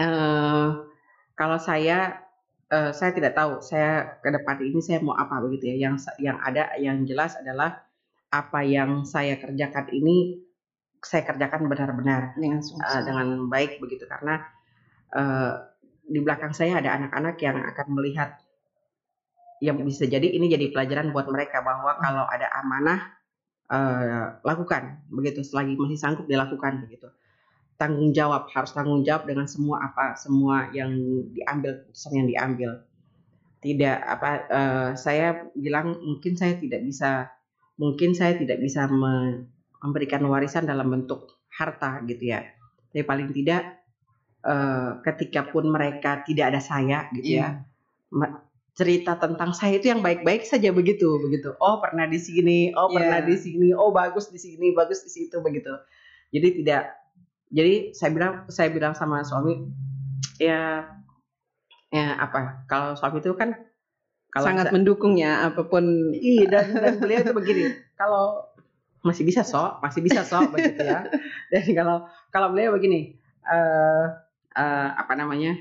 [0.01, 0.69] Eh
[1.37, 2.25] kalau saya
[2.73, 5.89] eh, saya tidak tahu saya ke depan ini saya mau apa begitu ya.
[5.89, 7.85] Yang yang ada yang jelas adalah
[8.33, 10.41] apa yang saya kerjakan ini
[11.01, 14.45] saya kerjakan benar-benar dengan sungguh dengan baik begitu karena
[15.13, 15.53] eh,
[16.05, 18.37] di belakang saya ada anak-anak yang akan melihat
[19.61, 22.99] yang bisa jadi ini jadi pelajaran buat mereka bahwa kalau ada amanah
[23.71, 25.45] eh, lakukan begitu.
[25.45, 27.07] Selagi masih sanggup dilakukan begitu.
[27.77, 30.93] Tanggung jawab harus tanggung jawab dengan semua apa semua yang
[31.33, 32.71] diambil keputusan yang diambil.
[33.61, 37.29] Tidak apa eh, saya bilang mungkin saya tidak bisa
[37.77, 42.45] mungkin saya tidak bisa me- memberikan warisan dalam bentuk harta gitu ya.
[42.91, 43.81] Tapi paling tidak
[44.41, 47.61] eh, ketika pun mereka tidak ada saya gitu ya
[48.09, 51.51] ma- cerita tentang saya itu yang baik-baik saja begitu begitu.
[51.59, 53.27] Oh pernah di sini oh pernah Iya.
[53.27, 55.69] di sini oh bagus di sini bagus di situ begitu.
[56.31, 56.83] Jadi tidak
[57.51, 59.59] jadi saya bilang saya bilang sama suami
[60.39, 60.87] ya
[61.91, 63.51] ya apa kalau suami itu kan
[64.31, 65.83] kalau sangat bisa- mendukung ya apa pun.
[66.15, 67.63] Iya dan, dan beliau itu begini,
[67.99, 68.47] kalau
[69.01, 71.01] masih bisa sok, masih bisa sok begitu ya.
[71.51, 71.97] Dan kalau
[72.29, 74.05] kalau beliau begini, eh
[74.53, 75.57] eh, apa namanya?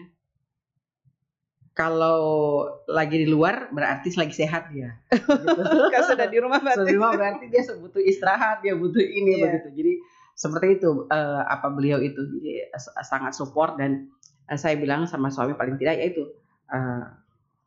[1.70, 2.18] Kalau
[2.91, 4.99] lagi di luar berarti lagi sehat dia.
[5.41, 5.62] Gitu.
[5.88, 9.43] kalau sudah di rumah berarti Semua berarti dia butuh istirahat, dia butuh ini Iya.
[9.49, 9.68] begitu.
[9.78, 9.93] Jadi
[10.34, 14.11] seperti itu eh, apa beliau itu jadi s- sangat support dan
[14.51, 16.28] eh, saya bilang sama suami paling tidak yaitu
[16.68, 17.05] eh,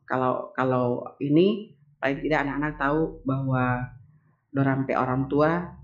[0.04, 3.88] kalau kalau ini paling tidak anak-anak tahu bahwa
[4.54, 5.74] dorampe orang tua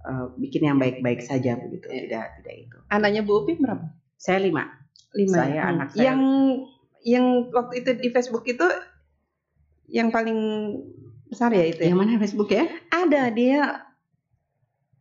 [0.00, 2.00] eh, bikin yang baik-baik saja begitu Iya.
[2.06, 2.76] tidak tidak itu.
[2.88, 4.62] anaknya Bu Upi berapa Saya lima.
[5.12, 5.62] lima Saya, ya?
[5.66, 6.02] anak saya.
[6.06, 6.20] yang
[7.02, 8.62] yang waktu itu di Facebook itu
[9.90, 10.38] yang paling
[11.26, 11.90] besar ya itu ya?
[11.90, 12.64] Yang mana Facebook ya?
[12.88, 13.82] ada dia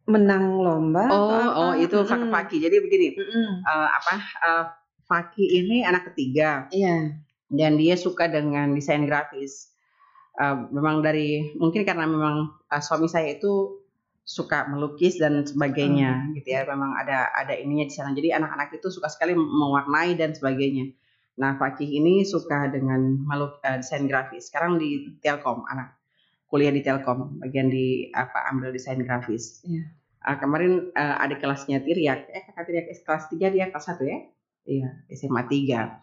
[0.04, 1.60] menang lomba Oh atau apa?
[1.62, 2.28] oh itu Mm-mm.
[2.28, 2.58] Faki.
[2.60, 3.50] Jadi begini Mm-mm.
[3.64, 4.66] eh, apa eh,
[5.06, 6.68] Faki ini anak ketiga.
[6.70, 7.16] iya
[7.48, 9.71] dan dia suka dengan desain grafis.
[10.32, 13.84] Uh, memang dari mungkin karena memang uh, suami saya itu
[14.24, 16.64] suka melukis dan sebagainya gitu ya.
[16.64, 18.16] Memang ada ada ininya di sana.
[18.16, 20.96] Jadi anak-anak itu suka sekali mewarnai dan sebagainya.
[21.40, 24.52] Nah, Fakih ini suka dengan meluk uh, desain grafis.
[24.52, 25.96] Sekarang di Telkom, anak
[26.52, 29.64] kuliah di Telkom, bagian di apa ambil desain grafis.
[29.64, 29.90] Iya.
[30.22, 34.20] Uh, kemarin uh, ada kelasnya Tiriak, eh kakak Tiriak kelas 3 dia kelas 1 ya?
[34.70, 35.98] Iya, SMA 3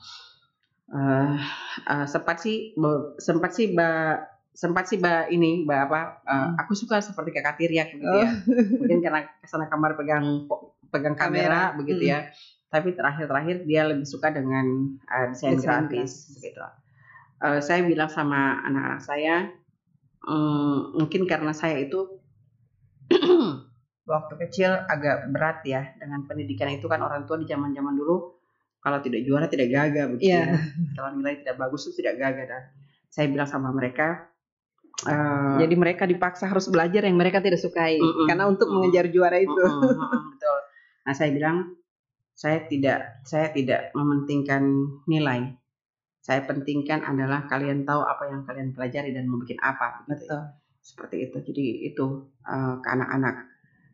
[0.89, 2.73] eh, sempat sih
[3.19, 4.19] sempat sih ba
[4.53, 6.53] sempat sih ba ini ba apa eh, Hmm.
[6.61, 8.25] aku suka seperti kakak Tiriak begitu Oh.
[8.25, 8.31] ya
[8.81, 10.49] mungkin karena ke sana kamar pegang
[10.89, 11.79] pegang kamera, Kamera.
[11.79, 12.21] begitu ya
[12.69, 16.13] tapi terakhir-terakhir dia lebih suka dengan eh, desain, Desain grafis grafis.
[16.37, 16.61] begitu
[17.39, 19.35] Eh, saya bilang sama anak-anak saya
[20.27, 22.19] "Hmm, mungkin karena saya itu
[24.11, 28.38] waktu kecil agak berat ya dengan pendidikan itu kan orang tua di zaman-zaman dulu
[28.79, 30.55] kalau tidak juara tidak gagah begitu Iya.
[30.55, 30.59] ya.
[30.95, 32.63] Kalau nilai tidak bagus itu tidak gagah dan
[33.09, 34.29] saya bilang sama mereka
[35.05, 38.27] eh, Jadi mereka dipaksa harus belajar yang mereka tidak sukai Mm-mm.
[38.27, 39.51] karena untuk mengejar juara itu.
[39.55, 40.59] Mm, mm, betul.
[41.07, 41.57] Nah, saya bilang
[42.35, 44.63] saya tidak saya tidak mementingkan
[45.07, 45.55] nilai.
[46.19, 50.03] Saya pentingkan adalah kalian tahu apa yang kalian pelajari dan mau bikin apa.
[50.07, 50.15] gitu ya.
[50.19, 50.43] Betul.
[50.83, 51.37] Seperti itu.
[51.47, 52.07] Jadi itu
[52.43, 53.37] eh, ke anak-anak.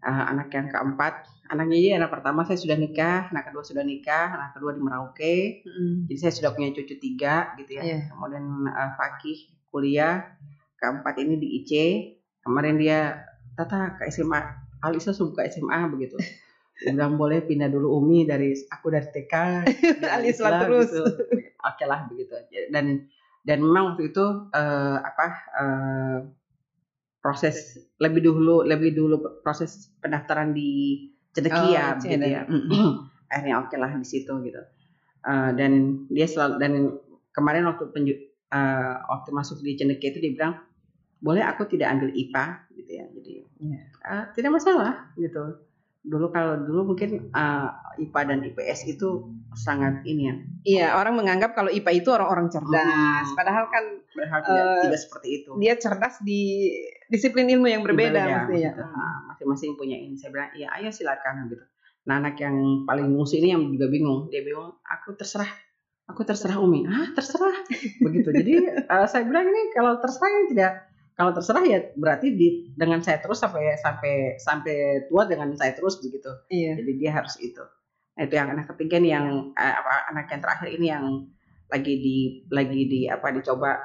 [0.05, 4.36] Eh, anak yang keempat, anaknya jadi anak pertama saya sudah nikah, anak kedua sudah nikah,
[4.36, 5.64] anak kedua di Merauke.
[5.64, 6.05] Mm.
[6.12, 7.82] Jadi saya sudah punya cucu tiga gitu ya.
[7.88, 7.98] Iya.
[8.12, 9.38] Kemudian eh, Fakih
[9.72, 10.36] kuliah,
[10.76, 11.72] keempat ini di IC.
[12.44, 13.16] Kemarin dia
[13.57, 14.44] Tata ke SMA,
[14.84, 16.20] Alisa suka SMA begitu.
[16.84, 19.34] Bilang boleh pindah dulu Umi dari aku dari TK
[20.05, 20.90] Alisla Alisla terus.
[20.92, 21.05] gitu.
[21.64, 22.36] Oke lah begitu.
[22.68, 23.09] Dan
[23.40, 25.26] dan memang waktu itu eh, apa
[25.57, 26.16] eh,
[27.25, 27.57] proses
[27.97, 31.01] lebih dulu lebih dulu proses pendaftaran di
[31.33, 32.29] Cedekia Oh, Cede.
[32.29, 32.45] ya.
[33.33, 34.61] Akhirnya oke lah di situ gitu.
[35.25, 35.72] Eh, dan
[36.07, 36.72] dia selalu dan
[37.31, 38.12] kemarin waktu penju,
[38.47, 40.55] eh, waktu masuk di Cedekia itu dia bilang
[41.16, 42.45] boleh aku tidak ambil IPA
[42.75, 43.05] gitu ya.
[43.11, 43.79] Jadi Iya.
[44.05, 45.64] eh, tidak masalah gitu.
[46.05, 50.35] Dulu kalau dulu mungkin eh, IPA dan IPS itu sangat ini ya.
[50.62, 52.85] Iya, orang menganggap kalau IPA itu orang-orang cerdas.
[53.25, 53.35] Hmm.
[53.35, 55.51] Padahal kan Padahal tidak, Eh, tidak seperti itu.
[55.59, 56.70] dia cerdas di
[57.12, 58.72] disiplin ilmu yang berbeda mestinya.
[58.72, 58.82] gitu.
[58.82, 60.16] Nah, masing-masing punya ini.
[60.16, 61.64] Saya bilang, iya ayo silakan gitu.
[62.05, 64.28] Nah anak yang paling musuh ini yang juga bingung.
[64.28, 65.48] Dia bingung, aku terserah.
[66.05, 66.84] Aku terserah Umi.
[66.84, 67.64] Ah terserah.
[68.05, 68.28] Begitu.
[68.28, 70.72] Jadi eh, saya bilang ini kalau terserah ini tidak
[71.14, 76.02] kalau terserah ya berarti di, dengan saya terus sampai sampai sampai tua dengan saya terus
[76.02, 76.28] begitu.
[76.52, 76.76] Iya.
[76.76, 77.64] Jadi dia harus itu.
[78.14, 79.26] Nah, itu yang anak ketiga nih yang
[79.57, 81.05] eh, apa anak yang terakhir ini yang
[81.72, 82.16] lagi di
[82.52, 83.80] lagi di apa dicoba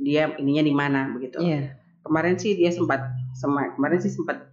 [0.00, 1.38] dia ininya di mana begitu.
[1.38, 1.78] Iya.
[2.00, 3.00] Kemarin sih dia sempat
[3.36, 4.50] sama kemarin sih sempat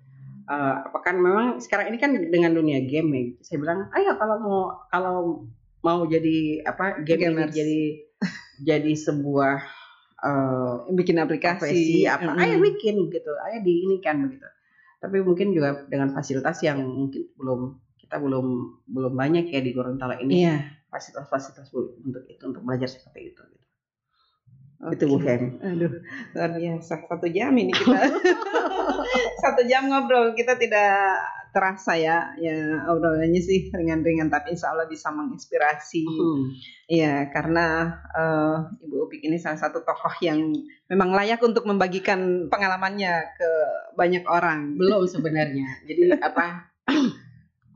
[0.47, 3.23] eh, apa kan memang sekarang ini kan dengan dunia game ya.
[3.41, 5.15] Saya bilang, "Ayo kalau mau kalau
[5.79, 7.79] mau jadi apa game ini jadi
[8.59, 9.55] jadi sebuah
[10.17, 12.41] eh, Bikin aplikasi profesi apa Mm-mm.
[12.41, 14.49] ayo bikin gitu ayo di ini kan begitu
[14.97, 18.45] tapi mungkin juga dengan fasilitas yang mungkin belum kita belum
[18.89, 20.57] belum banyak ya di Gorontalo ini Iya.
[20.89, 21.69] fasilitas-fasilitas
[22.01, 23.41] untuk itu untuk belajar seperti itu
[24.77, 24.93] Oke.
[24.93, 25.89] itu Bu Fem Aduh,
[26.37, 27.09] luar biasa.
[27.09, 27.97] Satu jam ini kita.
[29.43, 30.37] Satu jam ngobrol.
[30.37, 31.17] Kita tidak
[31.49, 32.37] terasa ya.
[32.37, 34.29] Ya, obrolannya sih ringan-ringan.
[34.29, 36.05] Tapi insya Allah bisa menginspirasi.
[36.05, 36.53] Hmm.
[36.85, 40.53] Iya, karena eh, Ibu Upik ini salah satu tokoh yang
[40.87, 43.51] memang layak untuk membagikan pengalamannya ke
[43.97, 44.77] banyak orang.
[44.77, 46.69] belum sebenarnya jadi apa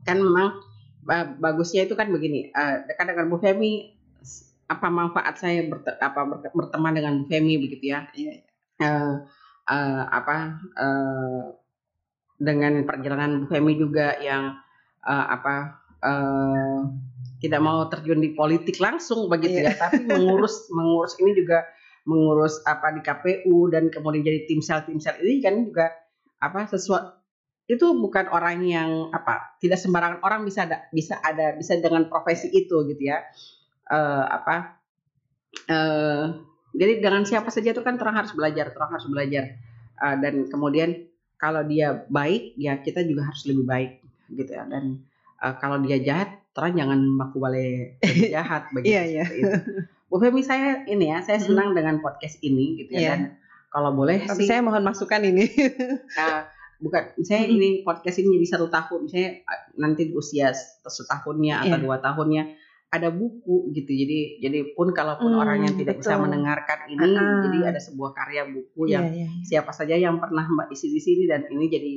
[0.06, 0.54] kan memang
[1.02, 3.90] ba- bagusnya itu kan begini eh, dekat dengan Bu Femi
[4.68, 8.08] apa manfaat saya berte- apa ber- berteman dengan Bu Femi begitu ya.
[8.14, 8.32] Iya.
[8.82, 9.14] Eh,
[9.68, 10.36] eh, apa
[10.78, 11.42] eh,
[12.40, 14.56] dengan perjalanan Bu Femi juga yang
[15.04, 16.80] eh, apa eh,
[17.42, 19.74] tidak mau terjun di politik langsung begitu ya.
[19.74, 21.66] Tapi mengurus mengurus ini juga
[22.06, 25.86] mengurus apa di KPU dan kemudian jadi tim sel tim sel ini kan juga
[26.42, 27.22] apa sesuatu
[27.70, 32.50] itu bukan orang yang apa tidak sembarangan orang bisa ada bisa ada bisa dengan profesi
[32.50, 33.22] itu gitu ya
[33.92, 34.80] Eh, apa
[35.68, 36.24] eh
[36.72, 39.44] jadi dengan siapa saja itu kan orang harus belajar orang harus belajar
[40.02, 43.92] Eh, dan kemudian kalau dia baik ya kita juga harus lebih baik
[44.32, 44.98] gitu ya dan
[45.38, 48.02] eh, kalau dia jahat terang jangan baku balik
[48.34, 49.24] jahat begitu Iya, iya.
[50.08, 53.10] Bu Femi saya ini ya saya senang dengan podcast ini gitu ya Iya.
[53.12, 53.20] dan
[53.70, 55.46] kalau boleh Tapi sih saya mohon masukan ini.
[56.20, 56.40] eh,
[56.82, 57.56] bukan misalnya Mm-mm.
[57.62, 59.44] ini podcast ini jadi satu tahun eh,
[59.78, 60.50] nanti di usia
[60.82, 61.84] setahunnya atau Iya.
[61.84, 62.42] dua tahunnya
[62.92, 66.22] ada buku gitu jadi jadi pun kalaupun Hmm, orang yang tidak bisa betul.
[66.22, 67.40] mendengarkan ini Ah.
[67.42, 69.28] jadi ada sebuah karya buku Iya, yang iya.
[69.42, 71.92] siapa saja yang pernah mbak isi di sini dan ini jadi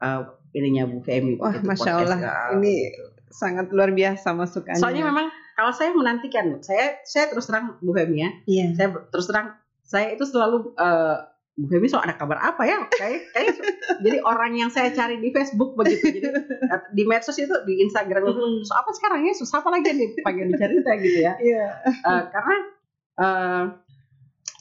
[0.00, 0.20] eh,
[0.52, 2.18] ininya Bu Femi Wah, begitu, Masya Allah.
[2.18, 3.02] eh, Ini begitu.
[3.30, 4.76] sangat luar biasa masukannya.
[4.76, 8.66] soalnya memang kalau saya menantikan saya saya terus terang Bu Femi ya Iya.
[8.74, 11.16] saya terus terang saya itu selalu eh,
[11.52, 12.88] Bu Femi so ada kabar apa ya?
[12.88, 13.54] Kayak kayak
[14.00, 16.08] jadi orang yang saya cari di Facebook begitu.
[16.08, 16.28] Jadi
[16.64, 19.36] eh, di medsos itu di Instagram itu so apa sekarang ya?
[19.36, 21.36] Susah apa lagi nih pengen dicerita gitu ya?
[21.36, 21.66] Iya.
[21.84, 22.56] Eh, karena
[23.20, 23.64] eh,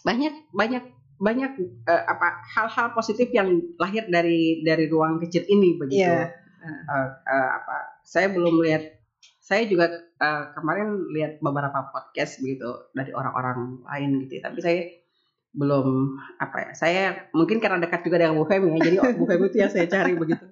[0.04, 0.84] banyak banyak
[1.22, 1.52] banyak
[1.88, 6.12] eh, apa hal-hal positif yang lahir dari dari ruang kecil ini begitu.
[6.12, 6.28] Iya.
[6.62, 9.00] Eh, eh, apa saya belum lihat
[9.40, 9.90] saya juga
[10.20, 14.52] eh, kemarin lihat beberapa podcast begitu dari orang-orang lain gitu ya.
[14.52, 15.01] tapi saya
[15.52, 15.88] belum
[16.38, 19.58] apa ya saya mungkin karena dekat juga dengan Bu Femi ya jadi Bu Femi itu
[19.58, 20.46] yang saya cari begitu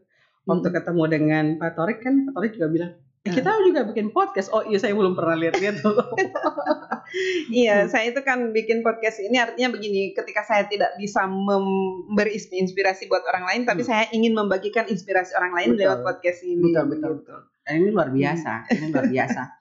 [0.44, 4.50] waktu ketemu dengan Pak Torik kan Pak Torik juga bilang eh, kita juga bikin podcast
[4.50, 5.96] oh iya saya belum pernah lihat-lihat tuh
[7.50, 7.90] Iya, Hmm.
[7.90, 13.10] saya itu kan bikin podcast ini artinya begini, ketika saya tidak bisa memberi ins- inspirasi
[13.10, 13.90] buat orang lain, tapi Hmm.
[13.90, 15.82] saya ingin membagikan inspirasi orang lain Betul.
[15.82, 16.62] lewat podcast ini.
[16.62, 19.42] betul betul betul dan ini luar biasa ini luar biasa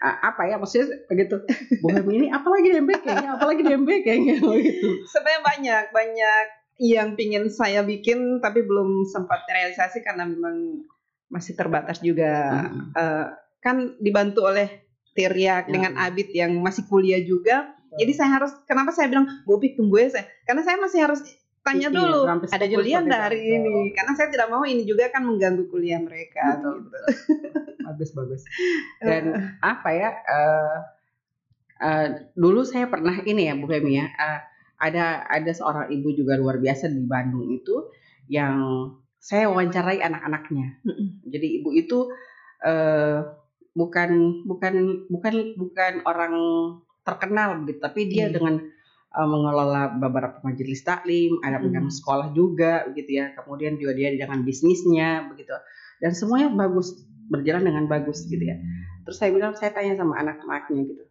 [0.00, 1.44] apa ya maksudnya begitu
[1.84, 4.34] bohem ini apalagi DMB kayaknya apalagi DMB kayaknya
[4.64, 6.44] gitu Sebenarnya banyak banyak
[6.80, 10.88] yang pingin saya bikin tapi belum sempat realisasi karena memang
[11.28, 12.66] masih terbatas juga.
[12.66, 12.90] Hmm.
[12.96, 13.26] Eh,
[13.60, 15.70] kan dibantu oleh Tiryak Ya.
[15.70, 17.76] dengan Abid yang masih kuliah juga.
[18.00, 21.20] Jadi saya harus kenapa saya bilang Bobik tunggu ya saya karena saya masih harus
[21.60, 23.60] tanya Iya, dulu ada kuliah itu.
[23.60, 26.88] ini karena saya tidak mau ini juga kan mengganggu kuliah mereka Betul, gitu.
[26.88, 27.04] betul.
[27.84, 28.42] bagus bagus
[28.98, 29.24] dan
[29.62, 30.76] apa ya eh
[31.78, 34.40] eh, dulu saya pernah ini ya Bu Femi ya eh,
[34.80, 37.92] ada ada seorang ibu juga luar biasa di Bandung itu
[38.26, 38.56] yang
[39.20, 40.80] saya wawancarai anak-anaknya
[41.28, 42.08] jadi ibu itu
[42.64, 43.20] eh,
[43.70, 44.10] bukan
[44.44, 44.74] bukan
[45.06, 46.34] bukan bukan orang
[47.00, 48.34] terkenal gitu tapi dia Iya.
[48.34, 48.54] dengan
[49.10, 51.64] eh, mengelola beberapa majelis taklim ada Mm.
[51.66, 53.34] dengan sekolah juga begitu ya.
[53.34, 55.50] Kemudian juga dia dengan bisnisnya begitu.
[55.98, 56.94] Dan semuanya bagus
[57.28, 58.56] berjalan dengan bagus gitu ya.
[59.06, 61.04] Terus saya bilang saya tanya sama anak-anaknya gitu.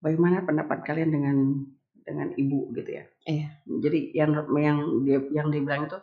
[0.00, 1.36] Bagaimana pendapat kalian dengan
[2.00, 3.04] dengan ibu gitu ya?
[3.28, 3.48] Iya.
[3.68, 5.98] jadi yang yang dia yang dia bilang itu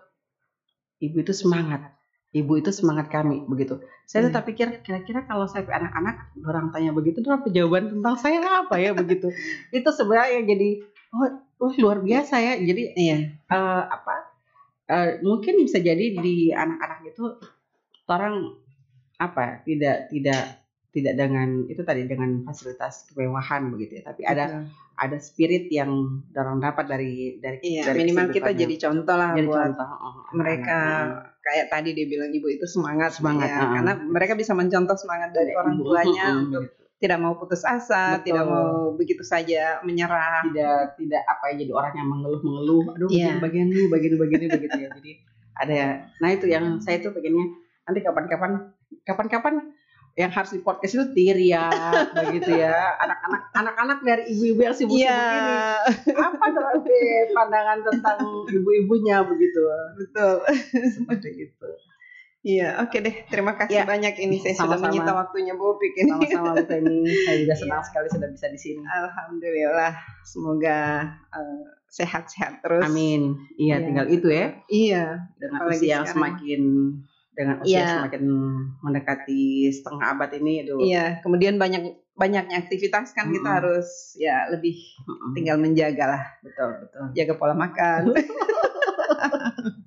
[1.01, 1.93] ibu itu semangat.
[2.31, 3.79] Ibu itu semangat kami begitu.
[4.05, 4.29] Saya Hmm.
[4.29, 8.75] tetap pikir kira-kira kalau saya anak-anak orang tanya begitu itu apa jawaban tentang saya apa
[8.77, 8.91] ya?
[8.93, 9.31] Begitu.
[9.73, 10.69] Itu sebenarnya yang jadi
[11.13, 11.29] oh,
[11.61, 13.17] oh luar biasa ya jadi Iya.
[13.47, 14.15] eh, apa
[14.87, 17.23] eh, mungkin bisa jadi di anak-anak itu
[18.07, 18.55] orang
[19.17, 24.63] apa tidak tidak tidak dengan itu tadi dengan fasilitas kemewahan begitu ya tapi ada Betul.
[24.97, 29.45] ada spirit yang dorong dapat dari dari Iya, dari minimal kita jadi contoh lah jadi
[29.45, 31.41] buat contoh oh, mereka anak-anak.
[31.45, 33.61] kayak tadi dia bilang ibu itu semangat Semangat, ya.
[33.61, 33.69] ah.
[33.77, 36.83] karena mereka bisa mencontoh semangat dari orang Ibu, tuanya mm, untuk gitu.
[36.97, 38.25] Tidak mau putus asa, Betul.
[38.25, 40.41] tidak mau begitu saja menyerah.
[40.49, 43.37] tidak tidak apa ya jadi orang yang mengeluh-mengeluh aduh Iya.
[43.37, 45.11] bagian ini bagian ini bagian ini begitu ya jadi
[45.57, 47.45] ada ya nah itu yang saya itu pengennya
[47.85, 48.51] nanti kapan-kapan
[49.03, 49.53] kapan-kapan
[50.13, 51.69] yang harus di podcast itu teriak
[52.17, 55.53] begitu ya anak-anak anak-anak dari ibu-ibu yang sibuk-sibuk Iya, ini
[56.17, 56.97] apa terapi
[57.31, 58.17] pandangan tentang
[58.57, 59.61] ibu-ibunya begitu
[59.95, 60.41] betul.
[60.89, 61.69] seperti itu
[62.39, 63.15] Iya, oke deh.
[63.25, 64.87] Terima kasih Ya, banyak ini saya sudah sama-sama.
[64.87, 66.11] menyita waktunya Bu Pik ini.
[66.31, 67.87] sama-sama Bu Feni saya juga senang Iya.
[67.87, 69.93] sekali sudah bisa di sini Alhamdulillah.
[70.23, 70.79] Semoga
[71.27, 72.83] eh, sehat-sehat terus.
[72.83, 73.83] amin iya Iya.
[73.83, 75.03] tinggal itu ya Iya,
[75.35, 76.61] dengan Apalagi usia yang semakin
[77.31, 77.87] dengan usia Iya.
[77.95, 78.23] semakin
[78.77, 81.05] mendekati setengah abad ini aduh iya.
[81.19, 81.83] Kemudian banyak
[82.13, 83.57] banyaknya aktivitas kan kita Mm-mm.
[83.57, 85.31] harus ya lebih Mm-mm.
[85.33, 86.23] tinggal menjaga lah.
[86.39, 88.01] betul betul jaga pola makan.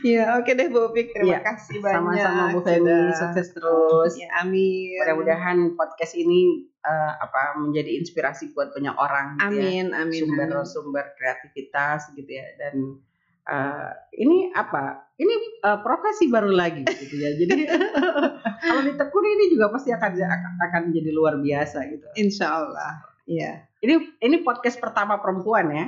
[0.00, 1.12] Iya, oke deh Bu Pik.
[1.12, 1.94] Terima Iya, kasih banyak.
[2.22, 4.96] sama-sama Bu sudah- sukses terus Ya, amin.
[4.98, 9.84] mudah-mudahan podcast ini eh, apa menjadi inspirasi buat banyak orang gitu ya.
[9.92, 10.64] Amin, sumber amin.
[10.64, 12.96] sumber kreativitas gitu ya dan
[13.42, 17.68] eh, ini apa ini eh, profesi baru lagi gitu ya jadi
[18.64, 23.04] kalau ditekuni ini juga pasti akan akan, akan menjadi luar biasa gitu Insya Allah.
[23.24, 23.68] Iya.
[23.80, 25.84] ini ini podcast pertama perempuan ya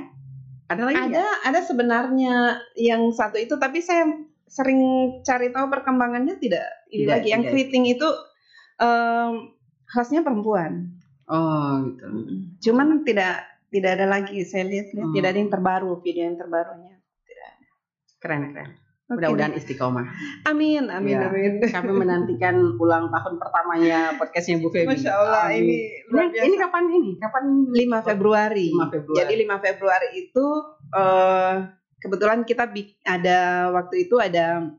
[0.73, 0.97] ada lagi?
[1.13, 2.35] Ada ada sebenarnya
[2.75, 4.05] yang satu itu tapi saya
[4.45, 4.79] sering
[5.25, 7.51] cari tahu perkembangannya tidak ini Tidak, lagi yang tidak.
[7.53, 8.07] keriting itu
[8.77, 9.31] em,
[9.89, 10.93] hostnya perempuan.
[11.25, 12.05] oh gitu
[12.69, 15.15] Cuman tidak tidak ada lagi saya lihat, lihat Hmm.
[15.15, 16.93] tidak ada yang terbaru video yang terbarunya.
[18.21, 18.71] keren keren
[19.13, 20.05] Oke mudah-mudahan istiqomah
[20.43, 21.29] Amin, amin, Iya.
[21.29, 21.53] amin.
[21.77, 25.61] kami menantikan ulang tahun pertamanya podcastnya Bu Feby Masya Allah Amin.
[25.63, 25.77] ini
[26.09, 26.45] luar ini, biasa.
[26.45, 28.67] ini kapan ini kapan 5 Februari.
[28.69, 29.17] 5 Februari.
[29.21, 30.45] Jadi 5 Februari itu
[30.91, 31.53] eh,
[31.97, 32.63] kebetulan kita
[33.05, 33.39] ada
[33.71, 34.73] waktu itu ada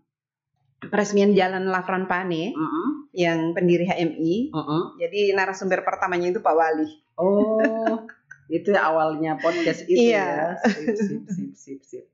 [0.85, 4.53] peresmian Jalan Lafran Pane Mm-mm, yang pendiri HMI.
[4.53, 4.83] mm-mm.
[4.99, 6.89] Jadi narasumber pertamanya itu Pak Wali.
[7.15, 8.05] oh
[8.47, 10.53] itu awalnya podcast itu Iya.
[10.53, 12.05] ya sip sip sip sip sip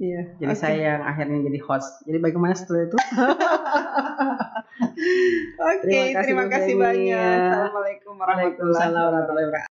[0.00, 0.20] Iya.
[0.40, 2.96] jadi saya yang akhirnya jadi host jadi bagaimana setelah itu
[5.60, 7.40] Oke, Terima kasih, terima kasih banyak.
[7.52, 9.69] Assalamualaikum warahmatullahi wabarakatuh